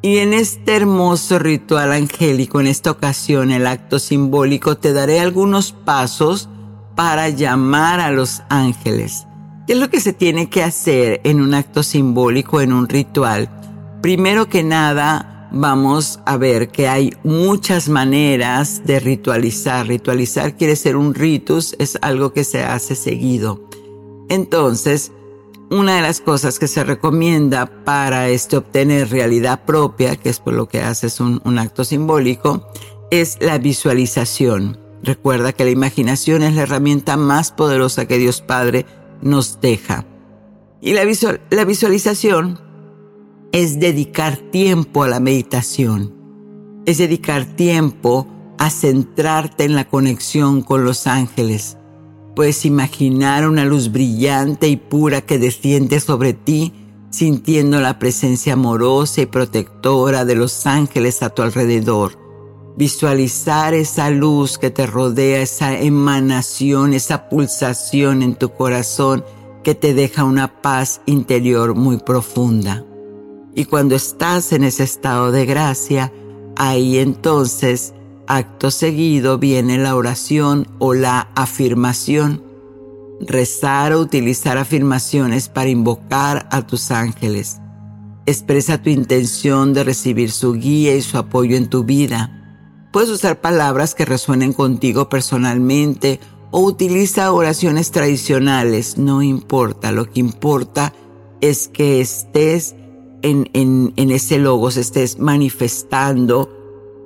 [0.01, 5.73] Y en este hermoso ritual angélico, en esta ocasión, el acto simbólico, te daré algunos
[5.73, 6.49] pasos
[6.95, 9.27] para llamar a los ángeles.
[9.67, 13.47] ¿Qué es lo que se tiene que hacer en un acto simbólico, en un ritual?
[14.01, 19.87] Primero que nada, vamos a ver que hay muchas maneras de ritualizar.
[19.87, 23.67] Ritualizar quiere ser un ritus, es algo que se hace seguido.
[24.29, 25.11] Entonces,
[25.69, 30.53] una de las cosas que se recomienda para este obtener realidad propia, que es por
[30.53, 32.67] lo que haces un, un acto simbólico,
[33.11, 34.79] es la visualización.
[35.03, 38.85] Recuerda que la imaginación es la herramienta más poderosa que Dios Padre
[39.21, 40.05] nos deja.
[40.81, 41.03] Y la,
[41.49, 42.59] la visualización
[43.51, 46.13] es dedicar tiempo a la meditación,
[46.85, 48.27] es dedicar tiempo
[48.59, 51.77] a centrarte en la conexión con los ángeles.
[52.35, 56.73] Puedes imaginar una luz brillante y pura que desciende sobre ti,
[57.09, 62.19] sintiendo la presencia amorosa y protectora de los ángeles a tu alrededor.
[62.77, 69.25] Visualizar esa luz que te rodea, esa emanación, esa pulsación en tu corazón
[69.63, 72.85] que te deja una paz interior muy profunda.
[73.55, 76.11] Y cuando estás en ese estado de gracia,
[76.55, 77.93] ahí entonces,
[78.27, 82.43] acto seguido, viene la oración o la afirmación.
[83.21, 87.59] Rezar o utilizar afirmaciones para invocar a tus ángeles.
[88.25, 92.35] Expresa tu intención de recibir su guía y su apoyo en tu vida
[92.91, 100.19] Puedes usar palabras que resuenen contigo personalmente o utiliza oraciones tradicionales, no importa, lo que
[100.19, 100.93] importa
[101.39, 102.73] es que estés
[103.21, 106.49] en, ese logos, estés manifestando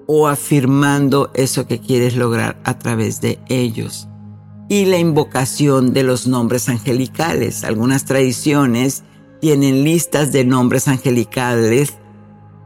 [0.08, 4.08] o afirmando eso que quieres lograr a través de ellos.
[4.69, 7.63] Y la invocación de los nombres angelicales.
[7.63, 9.04] Algunas tradiciones
[9.41, 11.93] tienen listas de nombres angelicales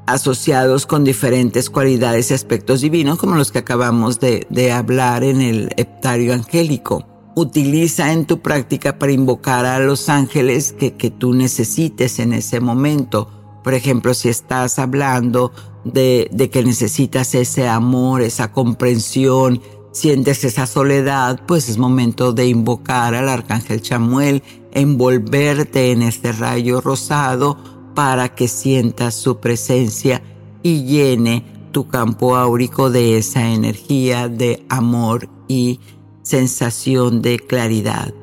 [0.08, 5.70] asociados con diferentes cualidades y aspectos divinos, como los que acabamos de, hablar en el
[5.76, 7.06] heptario angélico.
[7.36, 12.60] Utiliza en tu práctica para invocar a los ángeles que, que tú necesites en ese
[12.60, 13.37] momento.
[13.68, 15.52] Por ejemplo, si estás hablando
[15.84, 23.14] de, que necesitas ese amor, esa comprensión, sientes esa soledad, pues es momento de invocar
[23.14, 27.58] al arcángel Chamuel, envolverte en este rayo rosado
[27.94, 30.22] para que sientas su presencia
[30.64, 35.82] y llene tu campo áurico de esa energía de amor y
[36.24, 38.14] sensación de claridad.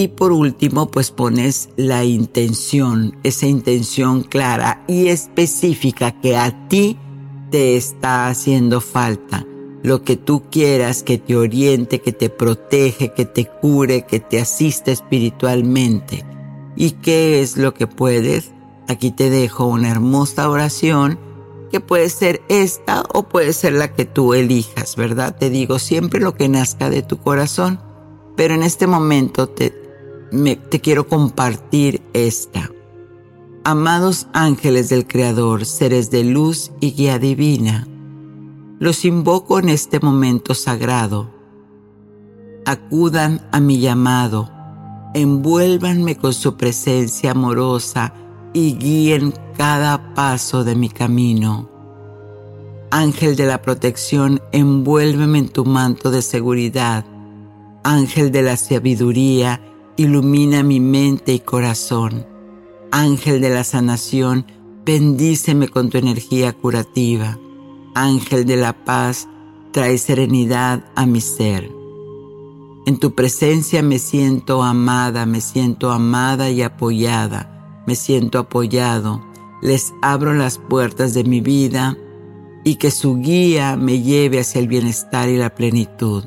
[0.00, 6.96] Y por último, pues pones la intención, esa intención clara y específica que a ti
[7.50, 9.44] te está haciendo falta.
[9.82, 14.40] Lo que tú quieras que te oriente, que te protege, que te cure, que te
[14.40, 16.24] asista espiritualmente.
[16.76, 18.52] ¿Y qué es lo que puedes?
[18.86, 21.18] Aquí te dejo una hermosa oración
[21.72, 25.36] que puede ser esta o puede ser la que tú elijas, ¿verdad?
[25.36, 27.80] Te digo siempre lo que nazca de tu corazón,
[28.36, 29.77] pero en este momento te,
[30.30, 32.70] te quiero compartir esta.
[33.64, 37.86] Amados ángeles del Creador, seres de luz y guía divina,
[38.78, 41.30] los invoco en este momento sagrado.
[42.64, 44.50] Acudan a mi llamado,
[45.14, 48.14] envuélvanme con su presencia amorosa,
[48.54, 51.68] y guíen cada paso de mi camino.
[52.90, 57.04] Ángel de la protección, envuélveme en tu manto de seguridad.
[57.84, 59.60] Ángel de la sabiduría,
[59.98, 62.24] ilumina mi mente y corazón.
[62.92, 64.46] Ángel de la sanación,
[64.84, 67.36] bendíceme con tu energía curativa.
[67.96, 69.28] Ángel de la paz,
[69.72, 71.72] trae serenidad a mi ser.
[72.86, 79.20] En tu presencia me siento amada, me siento amada y apoyada, me siento apoyado.
[79.62, 81.98] Les abro las puertas de mi vida
[82.62, 86.24] y que su guía me lleve hacia el bienestar y la plenitud.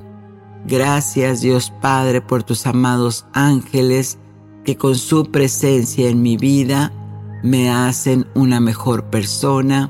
[0.65, 4.19] Gracias Dios Padre por tus amados ángeles
[4.63, 6.93] que con su presencia en mi vida
[7.43, 9.89] me hacen una mejor persona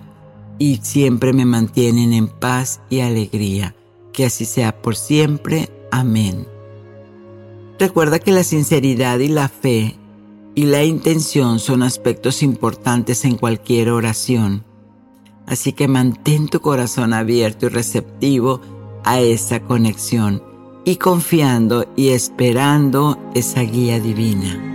[0.59, 3.76] y siempre me mantienen en paz y alegría.
[4.13, 5.69] Que así sea por siempre.
[5.91, 6.47] Amén.
[7.80, 9.97] Recuerda que la sinceridad y la fe
[10.55, 14.63] y la intención son aspectos importantes en cualquier oración.
[15.47, 18.61] Así que mantén tu corazón abierto y receptivo
[19.03, 20.51] a esa conexión
[20.84, 24.68] y confiando y esperando esa guía divina.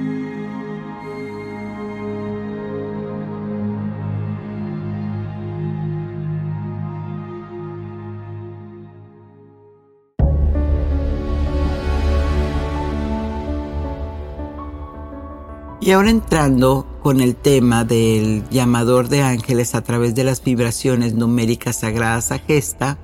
[15.86, 21.14] Y ahora entrando con el tema del llamador de ángeles a través de las vibraciones
[21.14, 22.98] numéricas sagradas a gesta,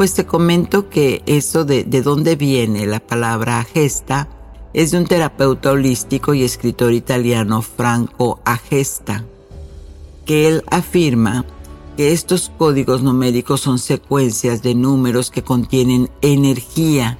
[0.00, 4.30] pues te comento que eso de, de dónde viene la palabra gesta
[4.72, 9.26] es de un terapeuta holístico y escritor italiano Franco Agesta,
[10.24, 11.44] que él afirma
[11.98, 17.18] que estos códigos numéricos son secuencias de números que contienen energía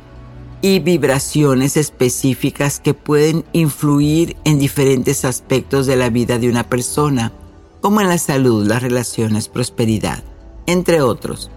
[0.63, 7.31] y vibraciones específicas que pueden influir en diferentes aspectos de la vida de una persona,
[7.83, 10.25] como en la salud, las relaciones, prosperidad,
[10.65, 11.51] entre otros.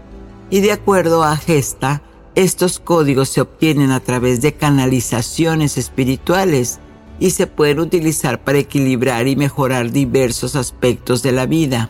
[0.53, 2.03] Y de acuerdo a Gesta,
[2.35, 6.77] estos códigos se obtienen a través de canalizaciones espirituales
[7.19, 11.89] y se pueden utilizar para equilibrar y mejorar diversos aspectos de la vida.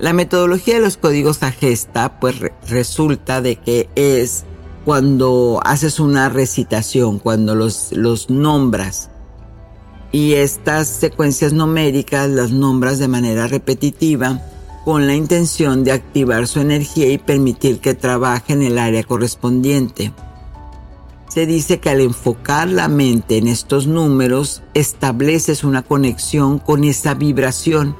[0.00, 2.34] La metodología de los códigos a gesta pues
[2.68, 4.42] resulta de que es
[4.84, 9.08] cuando haces una recitación, cuando los, nombras.
[10.10, 14.42] Y estas secuencias numéricas las nombras de manera repetitiva
[14.90, 20.12] con la intención de activar su energía y permitir que trabaje en el área correspondiente.
[21.28, 27.14] Se dice que al enfocar la mente en estos números, estableces una conexión con esa
[27.14, 27.94] vibración.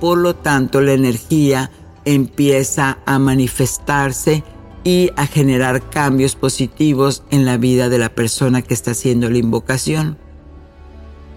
[0.00, 1.70] Por lo tanto, la energía
[2.04, 4.42] empieza a manifestarse
[4.82, 9.38] y a generar cambios positivos en la vida de la persona que está haciendo la
[9.38, 10.18] invocación.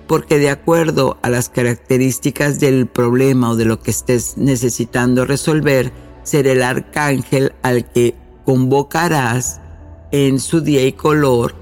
[0.09, 5.93] Porque de acuerdo a las características del problema o de lo que estés necesitando resolver,
[6.23, 9.61] será el arcángel al que convocarás
[10.11, 11.53] en su día y color.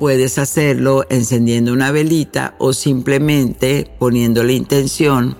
[0.00, 5.36] Puedes hacerlo encendiendo una velita o simplemente poniendo la intención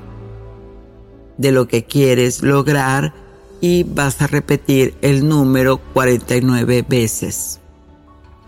[1.38, 3.12] de lo que quieres lograr
[3.60, 7.58] y vas a repetir el número 49 veces.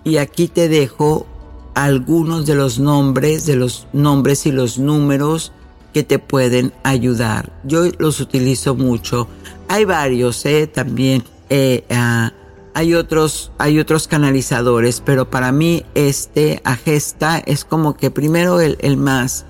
[0.04, 1.26] Y aquí te dejo
[1.74, 5.52] algunos de los nombres, de los nombres y los números
[5.92, 7.52] que te pueden ayudar.
[7.64, 9.28] Yo los utilizo mucho.
[9.68, 10.66] Hay varios, ¿eh?
[10.66, 12.32] También eh, ah,
[12.74, 18.76] hay otros, hay otros canalizadores, pero para mí este Agesta es como que primero el,
[18.80, 19.46] el más,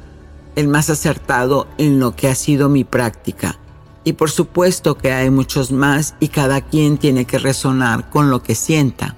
[0.56, 3.58] el más acertado en lo que ha sido mi práctica.
[4.04, 8.42] Y por supuesto que hay muchos más y cada quien tiene que resonar con lo
[8.42, 9.16] que sienta.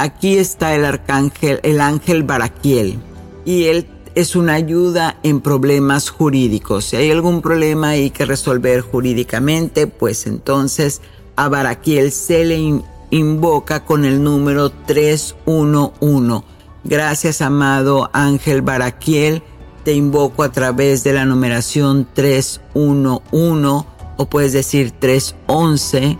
[0.00, 2.98] Aquí está el arcángel, el ángel Baraquiel,
[3.44, 6.86] y él es una ayuda en problemas jurídicos.
[6.86, 11.02] Si hay algún problema y que resolver jurídicamente, pues entonces
[11.36, 12.80] a Baraquiel se le
[13.10, 16.46] invoca con el número 311.
[16.82, 19.42] Gracias, amado ángel Baraquiel
[19.84, 23.86] te invoco a través de la numeración 311
[24.16, 26.16] o puedes decir 311,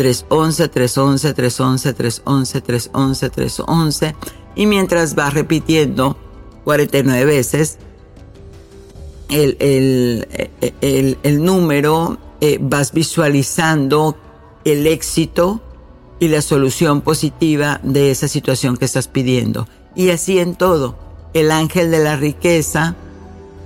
[0.00, 4.14] 311, 311, 311, 311, 311, 311
[4.56, 6.16] y mientras vas repitiendo
[6.64, 7.76] 49 veces
[9.28, 14.16] el, el, el, número, eh, vas visualizando
[14.64, 15.60] el éxito
[16.18, 19.68] y la solución positiva de esa situación que estás pidiendo.
[19.94, 20.96] Y así en todo
[21.34, 22.96] el ángel de la riqueza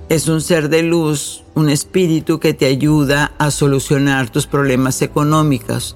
[0.09, 5.95] es un ser de luz, un espíritu que te ayuda a solucionar tus problemas económicos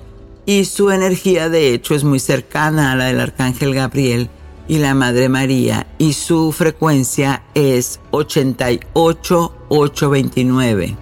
[0.49, 4.31] y su energía de hecho es muy cercana a la del arcángel Gabriel
[4.67, 10.97] y la Madre María y su frecuencia es 88829.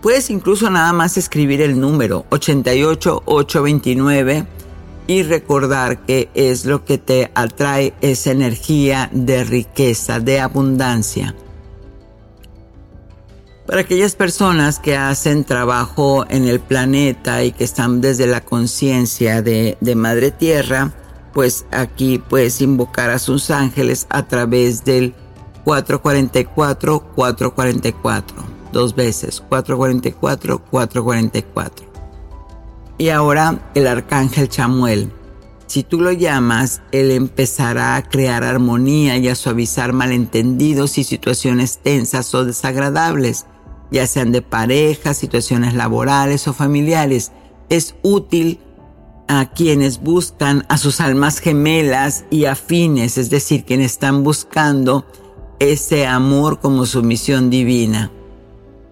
[0.00, 4.46] Puedes incluso nada más escribir el número 88829
[5.06, 11.34] y recordar que es lo que te atrae esa energía de riqueza, de abundancia.
[13.66, 19.40] Para aquellas personas que hacen trabajo en el planeta y que están desde la conciencia
[19.40, 20.90] de, Madre Tierra,
[21.32, 25.14] pues aquí puedes invocar a sus ángeles a través del
[25.64, 28.24] 444-444.
[28.72, 31.70] Dos veces, 444-444.
[32.98, 35.12] Y ahora el arcángel Chamuel.
[35.68, 41.78] Si tú lo llamas, él empezará a crear armonía y a suavizar malentendidos y situaciones
[41.78, 43.46] tensas o desagradables,
[43.92, 47.30] ya sean de pareja, situaciones laborales o familiares.
[47.68, 48.58] Es útil
[49.28, 55.06] a quienes buscan a sus almas gemelas y afines, es decir, quienes están buscando
[55.58, 58.10] ese amor como su misión divina.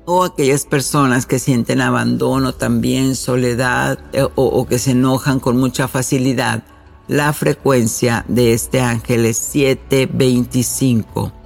[0.05, 5.57] O aquellas personas que sienten abandono también, soledad eh, o, o que se enojan con
[5.57, 6.63] mucha facilidad.
[7.09, 11.40] La frecuencia de este ángel es 725.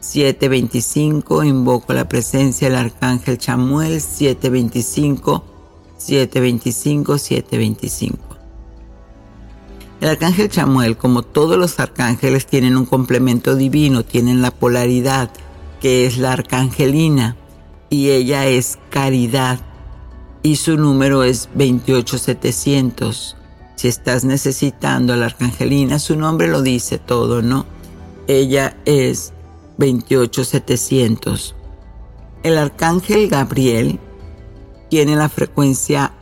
[0.00, 5.44] 725, invoco la presencia del arcángel Chamuel, 725,
[5.98, 8.18] 725, 725.
[10.00, 15.30] El arcángel Chamuel, como todos los arcángeles, tienen un complemento divino, tienen la polaridad,
[15.80, 17.36] que es la arcangelina,
[17.90, 19.60] y ella es caridad,
[20.42, 23.36] y su número es 28700.
[23.76, 27.66] Si estás necesitando a la arcangelina, su nombre lo dice todo, ¿no?
[28.26, 29.34] Ella es
[29.80, 31.54] 28700.
[32.42, 33.98] El arcángel Gabriel
[34.90, 36.12] tiene la frecuencia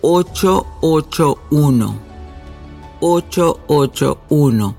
[0.00, 1.98] 881.
[3.00, 4.76] 881.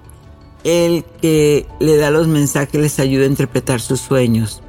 [0.63, 4.63] El que le da los mensajes les ayuda a interpretar sus sueños.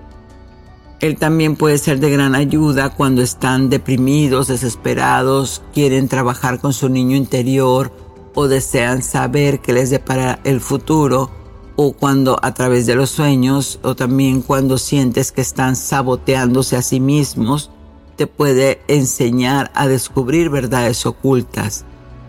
[1.01, 6.89] Él también puede ser de gran ayuda cuando están deprimidos, desesperados, quieren trabajar con su
[6.89, 7.93] niño interior
[8.35, 11.31] o desean saber qué les depara el futuro
[11.77, 16.83] o cuando a través de los sueños o también cuando sientes que están saboteándose a
[16.83, 17.71] sí mismos,
[18.17, 21.85] te puede enseñar a descubrir verdades ocultas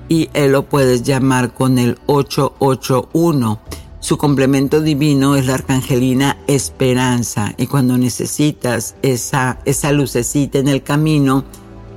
[0.10, 3.60] y él lo puedes llamar con el 881.
[4.00, 10.84] Su complemento divino es la arcangelina Esperanza y cuando necesitas esa, esa lucecita en el
[10.84, 11.44] camino,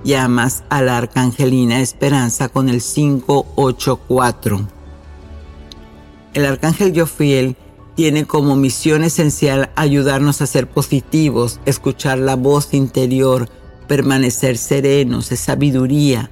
[0.03, 4.80] llamas a la arcangelina Esperanza con el 584.
[6.35, 7.57] El arcángel Jofiel
[7.97, 13.49] tiene como misión esencial ayudarnos a ser positivos, escuchar la voz interior,
[13.89, 16.31] permanecer serenos, es sabiduría,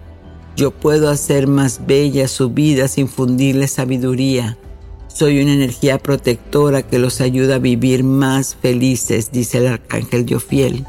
[0.58, 4.58] yo puedo hacer más bella su vida sin fundirle sabiduría.
[5.06, 10.84] Soy una energía protectora que los ayuda a vivir más felices, dice el arcángel Yofiel.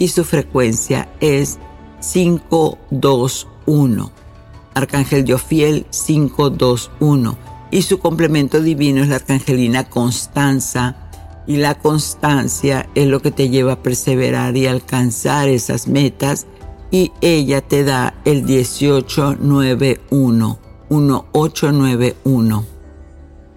[0.00, 1.60] Y su frecuencia es
[2.12, 4.10] 521.
[4.74, 7.38] Arcángel Yofiel 521.
[7.74, 11.10] Y su complemento divino es la arcangelina Constanza.
[11.44, 16.46] Y la constancia es lo que te lleva a perseverar y alcanzar esas metas
[16.92, 20.58] y ella te da el 1891,
[20.88, 22.64] 1891.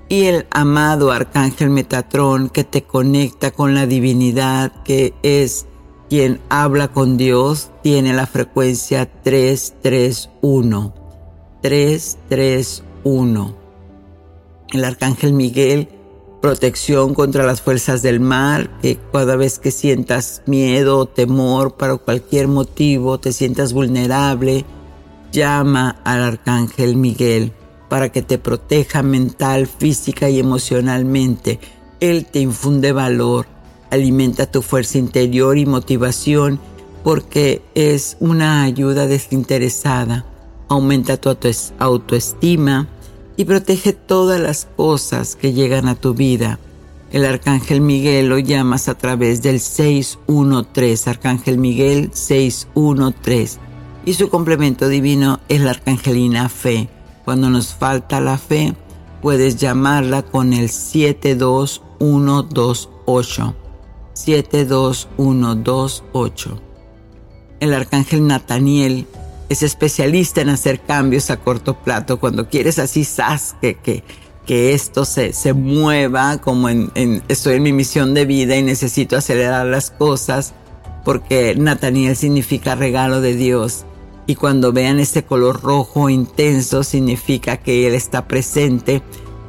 [0.10, 5.68] Y el amado Arcángel Metatrón que te conecta con la divinidad, que es
[6.10, 10.96] quien habla con Dios, tiene la frecuencia 331.
[11.62, 13.67] 331.
[14.74, 15.90] El Arcángel Miguel
[16.42, 21.98] protección contra las fuerzas del mar, que cada vez que sientas miedo o temor para
[21.98, 24.66] cualquier motivo, te sientas vulnerable,
[25.32, 27.54] llama al arcángel Miguel
[27.90, 31.60] para que te proteja mental, física y emocionalmente.
[32.00, 33.48] Él te infunde valor,
[33.90, 36.60] alimenta tu fuerza interior y motivación
[37.04, 40.26] porque es una ayuda desinteresada,
[40.68, 41.36] aumenta tu
[41.80, 42.88] autoestima,
[43.38, 46.60] y protege todas las cosas que llegan a tu vida.
[47.12, 53.60] El Arcángel Miguel lo llamas a través del 613, Arcángel Miguel 613.
[54.06, 56.90] Y su complemento divino es la Arcangelina Fe.
[57.24, 58.76] Cuando nos falta la fe,
[59.22, 63.56] puedes llamarla con el 72128.
[64.14, 66.62] 72128.
[67.60, 69.08] El Arcángel Nataniel
[69.50, 72.20] es especialista en hacer cambios a corto plazo.
[72.20, 74.04] Cuando quieres así, sas, que, que,
[74.46, 78.64] que esto se, se mueva, como en, en, estoy en mi misión de vida y
[78.64, 80.54] necesito acelerar las cosas,
[81.06, 83.86] porque Nathaniel significa regalo de Dios.
[84.26, 89.02] Y cuando vean ese color rojo intenso, significa que Él está presente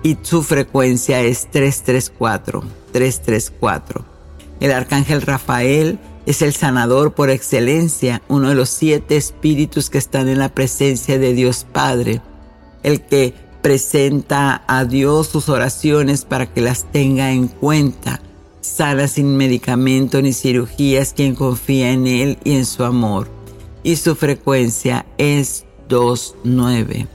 [0.04, 4.04] y su frecuencia es 334, 334.
[4.60, 10.28] El arcángel Rafael es el sanador por excelencia, uno de los siete espíritus que están
[10.28, 12.20] en la presencia de Dios Padre,
[12.82, 18.20] el que presenta a Dios sus oraciones para que las tenga en cuenta.
[18.60, 23.30] sana sin medicamento ni cirugías quien confía en Él y en su amor.
[23.82, 27.06] Y su frecuencia es 29.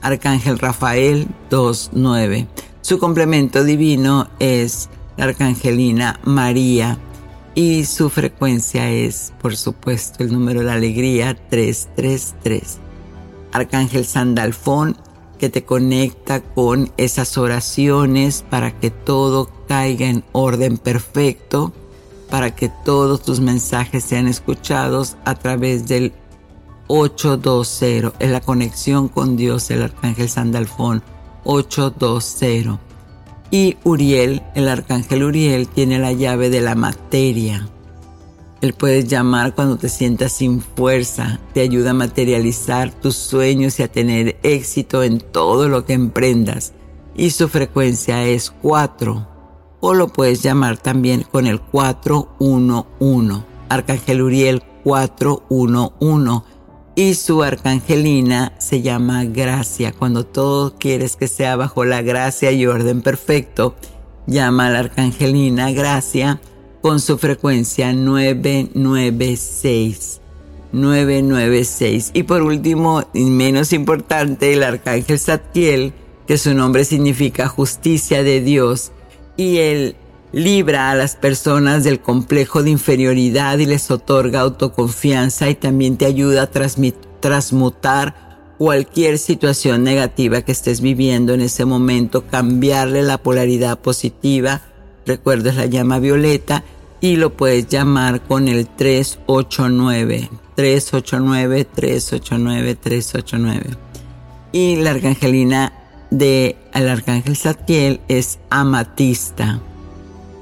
[0.00, 2.46] Arcángel Rafael 29.
[2.80, 4.88] Su complemento divino es
[5.18, 6.98] la Arcangelina María
[7.54, 12.78] y su frecuencia es, por supuesto, el número de la alegría 333.
[13.52, 14.96] Arcángel Sandalfón
[15.38, 21.72] que te conecta con esas oraciones para que todo caiga en orden perfecto,
[22.30, 26.12] para que todos tus mensajes sean escuchados a través del
[26.88, 31.02] 820, en la conexión con Dios, el Arcángel Sandalfón
[31.44, 32.93] 820.
[33.50, 37.68] Y Uriel, el Arcángel Uriel, tiene la llave de la materia.
[38.60, 43.82] Él puede llamar cuando te sientas sin fuerza, te ayuda a materializar tus sueños y
[43.82, 46.72] a tener éxito en todo lo que emprendas.
[47.14, 49.28] Y su frecuencia es 4.
[49.80, 53.44] O lo puedes llamar también con el 411.
[53.68, 56.53] Arcángel Uriel 411.
[56.96, 59.92] Y su arcangelina se llama Gracia.
[59.92, 63.74] Cuando todo quieres que sea bajo la gracia y orden perfecto,
[64.28, 66.40] llama a la arcangelina Gracia
[66.80, 70.20] con su frecuencia 996.
[70.70, 72.12] 996.
[72.14, 75.94] Y por último, y menos importante, el arcángel Satiel,
[76.26, 78.92] que su nombre significa justicia de Dios,
[79.36, 79.96] y él
[80.34, 86.06] libra a las personas del complejo de inferioridad y les otorga autoconfianza y también te
[86.06, 86.50] ayuda a
[87.20, 88.24] transmutar
[88.58, 94.62] cualquier situación negativa que estés viviendo en ese momento, cambiarle la polaridad positiva.
[95.06, 96.64] Recuerdes la llama violeta
[97.00, 103.76] y lo puedes llamar con el 389, 389, 389, 389.
[104.50, 105.72] Y la arcangelina
[106.10, 109.60] de el arcángel Satiel es amatista,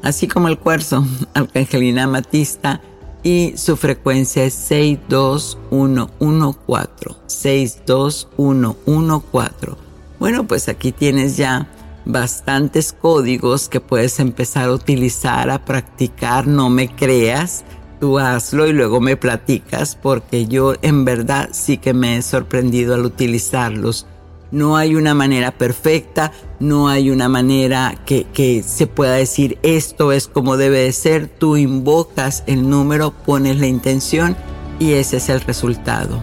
[0.02, 2.80] así como el cuarzo, arcangelina amatista
[3.22, 9.82] y su frecuencia es 62114, 62114.
[10.18, 11.68] Bueno, pues aquí tienes ya
[12.04, 16.46] bastantes códigos que puedes empezar a utilizar, a practicar.
[16.46, 17.64] No me creas,
[18.00, 22.94] tú hazlo y luego me platicas porque yo en verdad sí que me he sorprendido
[22.94, 24.06] al utilizarlos.
[24.52, 26.30] No hay una manera perfecta,
[26.60, 31.26] no hay una manera que, se pueda decir esto es como debe de ser.
[31.26, 34.36] Tú invocas el número, pones la intención
[34.78, 36.22] y ese es el resultado.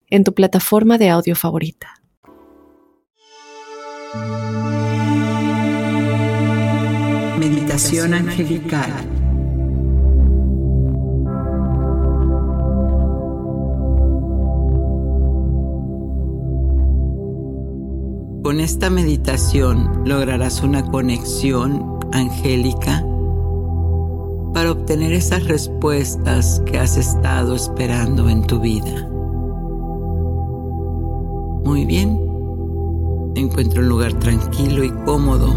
[0.11, 1.95] en tu plataforma de audio favorita.
[7.39, 8.91] Meditación angelical.
[18.43, 23.05] Con esta meditación lograrás una conexión angélica
[24.53, 29.10] para obtener esas respuestas que has estado esperando en tu vida.
[31.63, 32.19] Muy bien.
[33.35, 35.47] Encuentra un lugar tranquilo y cómodo.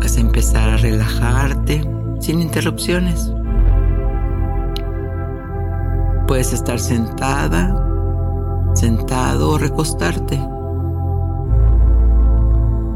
[0.00, 1.82] Vas a empezar a relajarte
[2.20, 3.32] sin interrupciones.
[6.26, 7.76] Puedes estar sentada,
[8.74, 10.40] sentado o recostarte.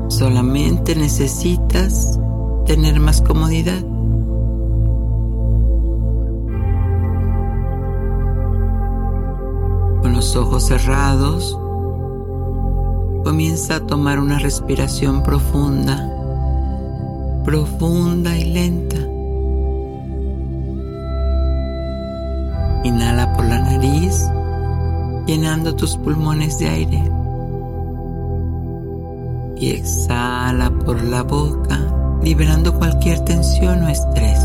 [0.08, 2.18] Solamente necesitas
[2.64, 3.82] tener más comodidad.
[10.16, 11.58] Los ojos cerrados,
[13.22, 16.10] comienza a tomar una respiración profunda,
[17.44, 18.96] profunda y lenta.
[22.82, 24.26] Inhala por la nariz,
[25.26, 27.12] llenando tus pulmones de aire.
[29.58, 31.78] Y exhala por la boca,
[32.22, 34.40] liberando cualquier tensión o estrés.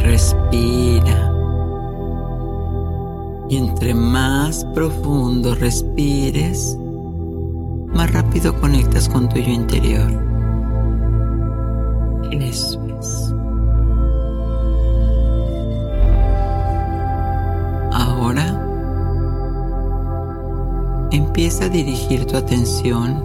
[0.00, 1.25] Respira.
[3.48, 6.76] Y entre más profundo respires,
[7.94, 10.10] más rápido conectas con tu yo interior.
[12.32, 13.32] Eso es.
[17.92, 18.62] Ahora
[21.12, 23.24] empieza a dirigir tu atención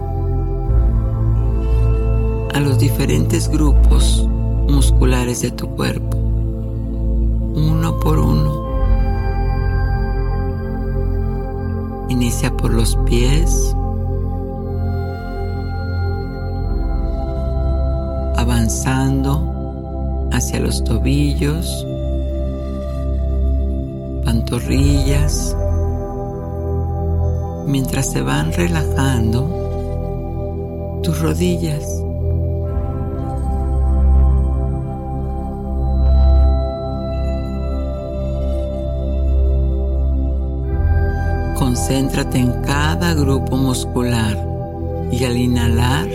[2.54, 4.26] a los diferentes grupos
[4.68, 8.61] musculares de tu cuerpo, uno por uno.
[12.12, 13.74] Inicia por los pies,
[18.36, 21.86] avanzando hacia los tobillos,
[24.26, 25.56] pantorrillas,
[27.66, 29.48] mientras se van relajando
[31.02, 32.01] tus rodillas.
[41.72, 44.36] Concéntrate en cada grupo muscular
[45.10, 46.06] y al inhalar,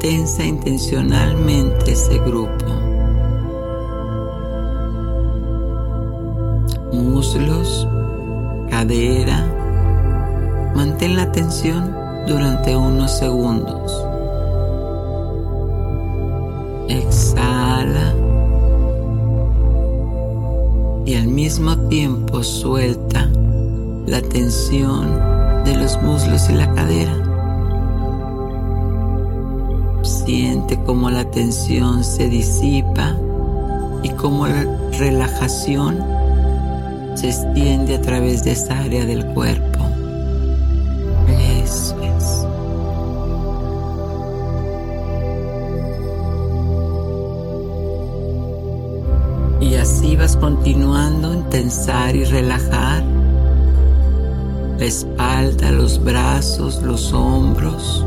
[0.00, 2.66] tensa intencionalmente ese grupo.
[6.92, 7.86] Muslos,
[8.68, 9.46] cadera,
[10.74, 11.94] mantén la tensión
[12.26, 13.92] durante unos segundos.
[16.88, 18.12] Exhala
[21.06, 23.30] y al mismo tiempo suelta
[24.06, 27.14] la tensión de los muslos y la cadera.
[30.02, 33.16] Siente cómo la tensión se disipa
[34.02, 34.64] y cómo la
[34.98, 35.98] relajación
[37.14, 39.84] se extiende a través de esa área del cuerpo.
[41.62, 42.46] Eso es.
[49.60, 53.04] Y así vas continuando en tensar y relajar
[54.80, 58.02] la espalda, los brazos, los hombros,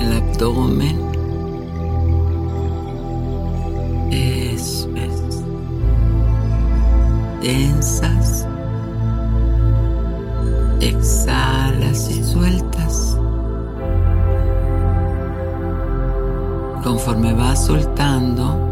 [0.00, 1.00] el abdomen.
[4.10, 5.44] Eso es.
[7.40, 8.48] Tensas.
[10.80, 13.16] Exhalas y sueltas.
[16.82, 18.63] Conforme vas soltando,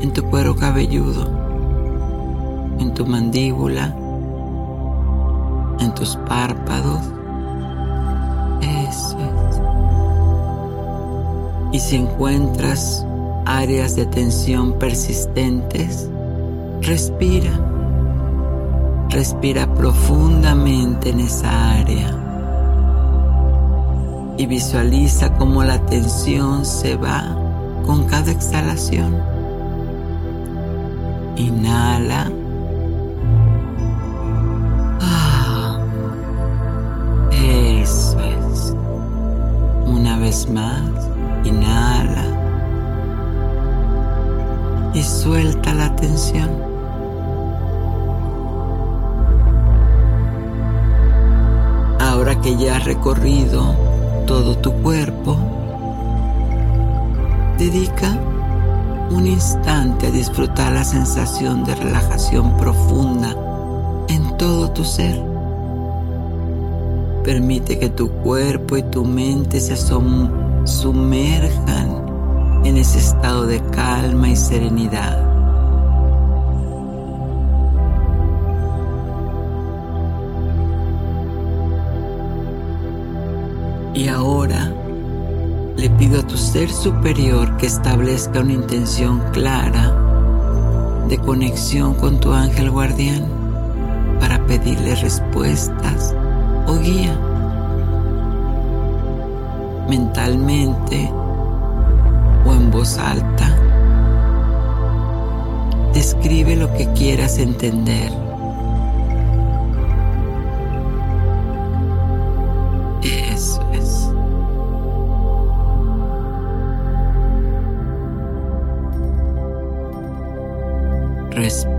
[0.00, 1.28] en tu cuero cabelludo,
[2.80, 3.94] en tu mandíbula,
[5.78, 7.00] en tus párpados.
[8.60, 9.60] Eso es.
[11.72, 13.06] Y si encuentras
[13.46, 16.10] áreas de tensión persistentes,
[16.80, 17.52] respira.
[19.08, 22.23] Respira profundamente en esa área
[24.36, 27.36] y visualiza cómo la tensión se va
[27.86, 29.16] con cada exhalación.
[31.36, 32.30] Inhala.
[35.00, 35.78] Ah,
[37.32, 38.74] eso es.
[39.86, 40.82] Una vez más,
[41.44, 42.24] inhala.
[44.94, 46.50] Y suelta la tensión.
[52.00, 53.93] Ahora que ya has recorrido
[54.26, 55.36] todo tu cuerpo,
[57.58, 58.18] dedica
[59.10, 63.36] un instante a disfrutar la sensación de relajación profunda
[64.08, 65.22] en todo tu ser.
[67.22, 69.76] Permite que tu cuerpo y tu mente se
[70.64, 72.04] sumerjan
[72.64, 75.33] en ese estado de calma y serenidad.
[83.94, 84.72] Y ahora
[85.76, 89.94] le pido a tu ser superior que establezca una intención clara
[91.08, 93.24] de conexión con tu ángel guardián
[94.18, 96.14] para pedirle respuestas
[96.66, 97.16] o guía.
[99.88, 101.10] Mentalmente
[102.44, 103.56] o en voz alta,
[105.92, 108.23] describe lo que quieras entender.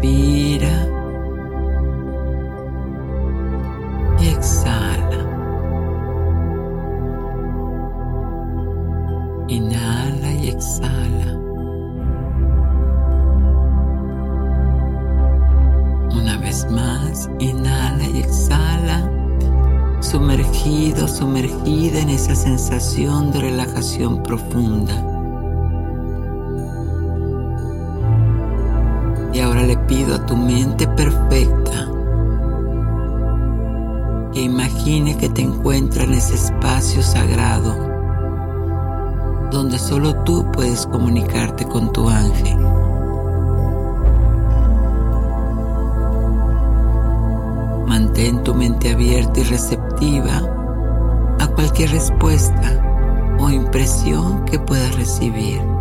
[0.06, 0.88] Inspira
[4.20, 5.20] y exhala.
[9.48, 11.40] Inhala y exhala.
[16.14, 19.10] Una vez más, inhala y exhala,
[20.02, 25.15] sumergido, sumergida en esa sensación de relajación profunda.
[29.66, 31.92] Le pido a tu mente perfecta
[34.34, 37.96] que imagine que te encuentra en ese espacio sagrado
[39.52, 42.58] donde solo tú puedes comunicarte con tu ángel.
[47.88, 50.42] Mantén tu mente abierta y receptiva
[51.40, 55.75] a cualquier respuesta o impresión que puedas recibir.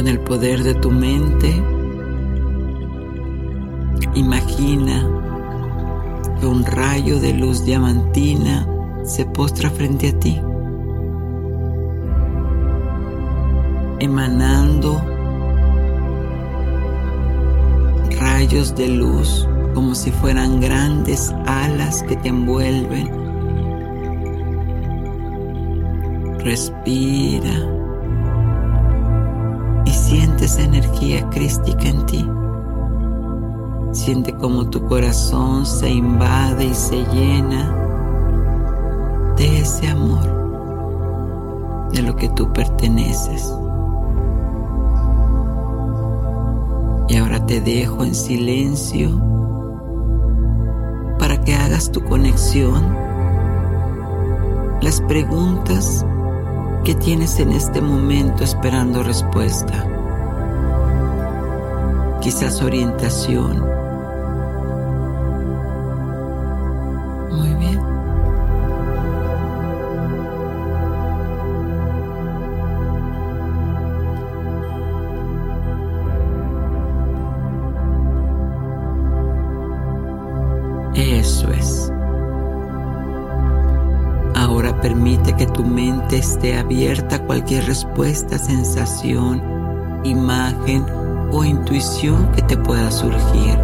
[0.00, 1.62] Con el poder de tu mente,
[4.14, 5.06] imagina
[6.40, 8.66] que un rayo de luz diamantina
[9.04, 10.40] se postra frente a ti,
[13.98, 15.02] emanando
[18.18, 23.06] rayos de luz como si fueran grandes alas que te envuelven.
[26.38, 27.79] Respira
[30.40, 32.26] Esa energía crística en ti.
[33.92, 37.76] Siente como tu corazón se invade y se llena
[39.36, 43.52] de ese amor de lo que tú perteneces.
[47.08, 49.10] Y ahora te dejo en silencio
[51.18, 52.96] para que hagas tu conexión,
[54.80, 56.06] las preguntas
[56.82, 59.89] que tienes en este momento esperando respuesta
[62.20, 63.58] quizás orientación.
[67.30, 67.80] Muy bien.
[80.94, 81.92] Eso es.
[84.34, 89.42] Ahora permite que tu mente esté abierta a cualquier respuesta, sensación,
[90.04, 90.99] imagen
[91.32, 93.58] o intuición que te pueda surgir.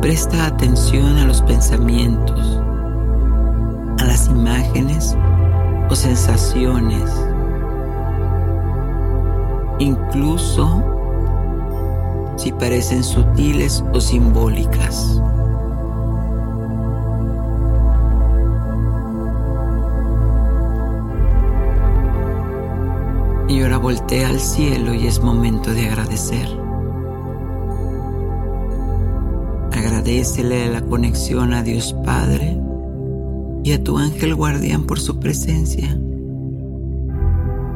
[0.00, 2.60] Presta atención a los pensamientos,
[3.98, 5.16] a las imágenes
[5.90, 7.10] o sensaciones,
[9.78, 10.84] incluso
[12.36, 15.20] si parecen sutiles o simbólicas.
[23.48, 26.46] Y ahora voltea al cielo y es momento de agradecer.
[29.72, 32.60] Agradecele la conexión a Dios Padre
[33.64, 35.98] y a tu ángel guardián por su presencia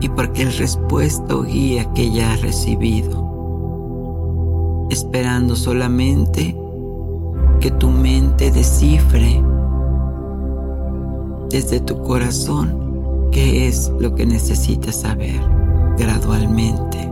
[0.00, 3.26] y por cualquier respuesta o guía que ya has recibido,
[4.90, 6.54] esperando solamente
[7.60, 9.42] que tu mente descifre
[11.48, 15.61] desde tu corazón qué es lo que necesitas saber
[16.02, 17.10] gradualmente.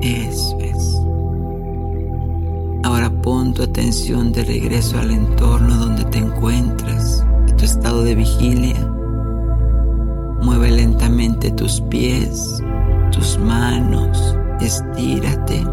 [0.00, 0.94] Eso es.
[2.84, 8.14] Ahora pon tu atención de regreso al entorno donde te encuentras, en tu estado de
[8.14, 8.78] vigilia.
[10.42, 12.62] Mueve lentamente tus pies,
[13.10, 15.64] tus manos, estírate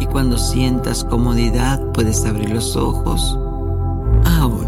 [0.00, 3.38] y cuando sientas comodidad puedes abrir los ojos.
[4.24, 4.59] Ahora.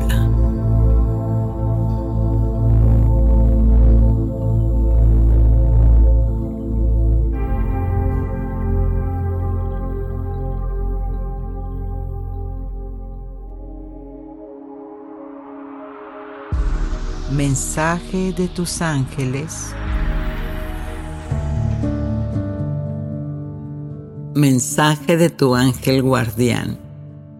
[17.36, 19.74] Mensaje de tus ángeles.
[24.34, 26.76] Mensaje de tu ángel guardián.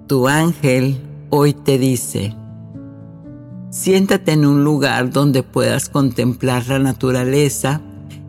[0.07, 2.35] Tu ángel hoy te dice,
[3.69, 7.83] siéntate en un lugar donde puedas contemplar la naturaleza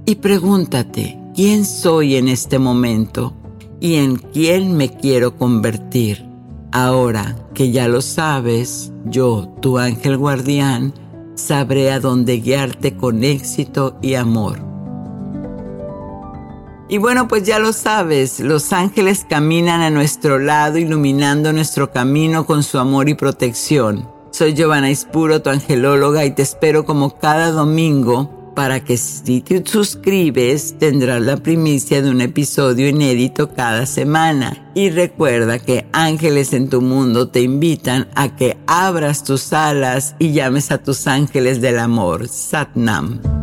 [0.05, 3.33] y pregúntate, ¿quién soy en este momento
[3.79, 6.25] y en quién me quiero convertir?
[6.73, 10.93] Ahora que ya lo sabes, yo, tu ángel guardián,
[11.35, 14.59] sabré a dónde guiarte con éxito y amor.
[16.89, 22.45] Y bueno, pues ya lo sabes, los ángeles caminan a nuestro lado iluminando nuestro camino
[22.45, 24.07] con su amor y protección.
[24.31, 29.63] Soy Giovanna Ispuro, tu angelóloga, y te espero como cada domingo para que si te
[29.65, 34.71] suscribes tendrás la primicia de un episodio inédito cada semana.
[34.75, 40.33] Y recuerda que ángeles en tu mundo te invitan a que abras tus alas y
[40.33, 42.27] llames a tus ángeles del amor.
[42.27, 43.42] Satnam.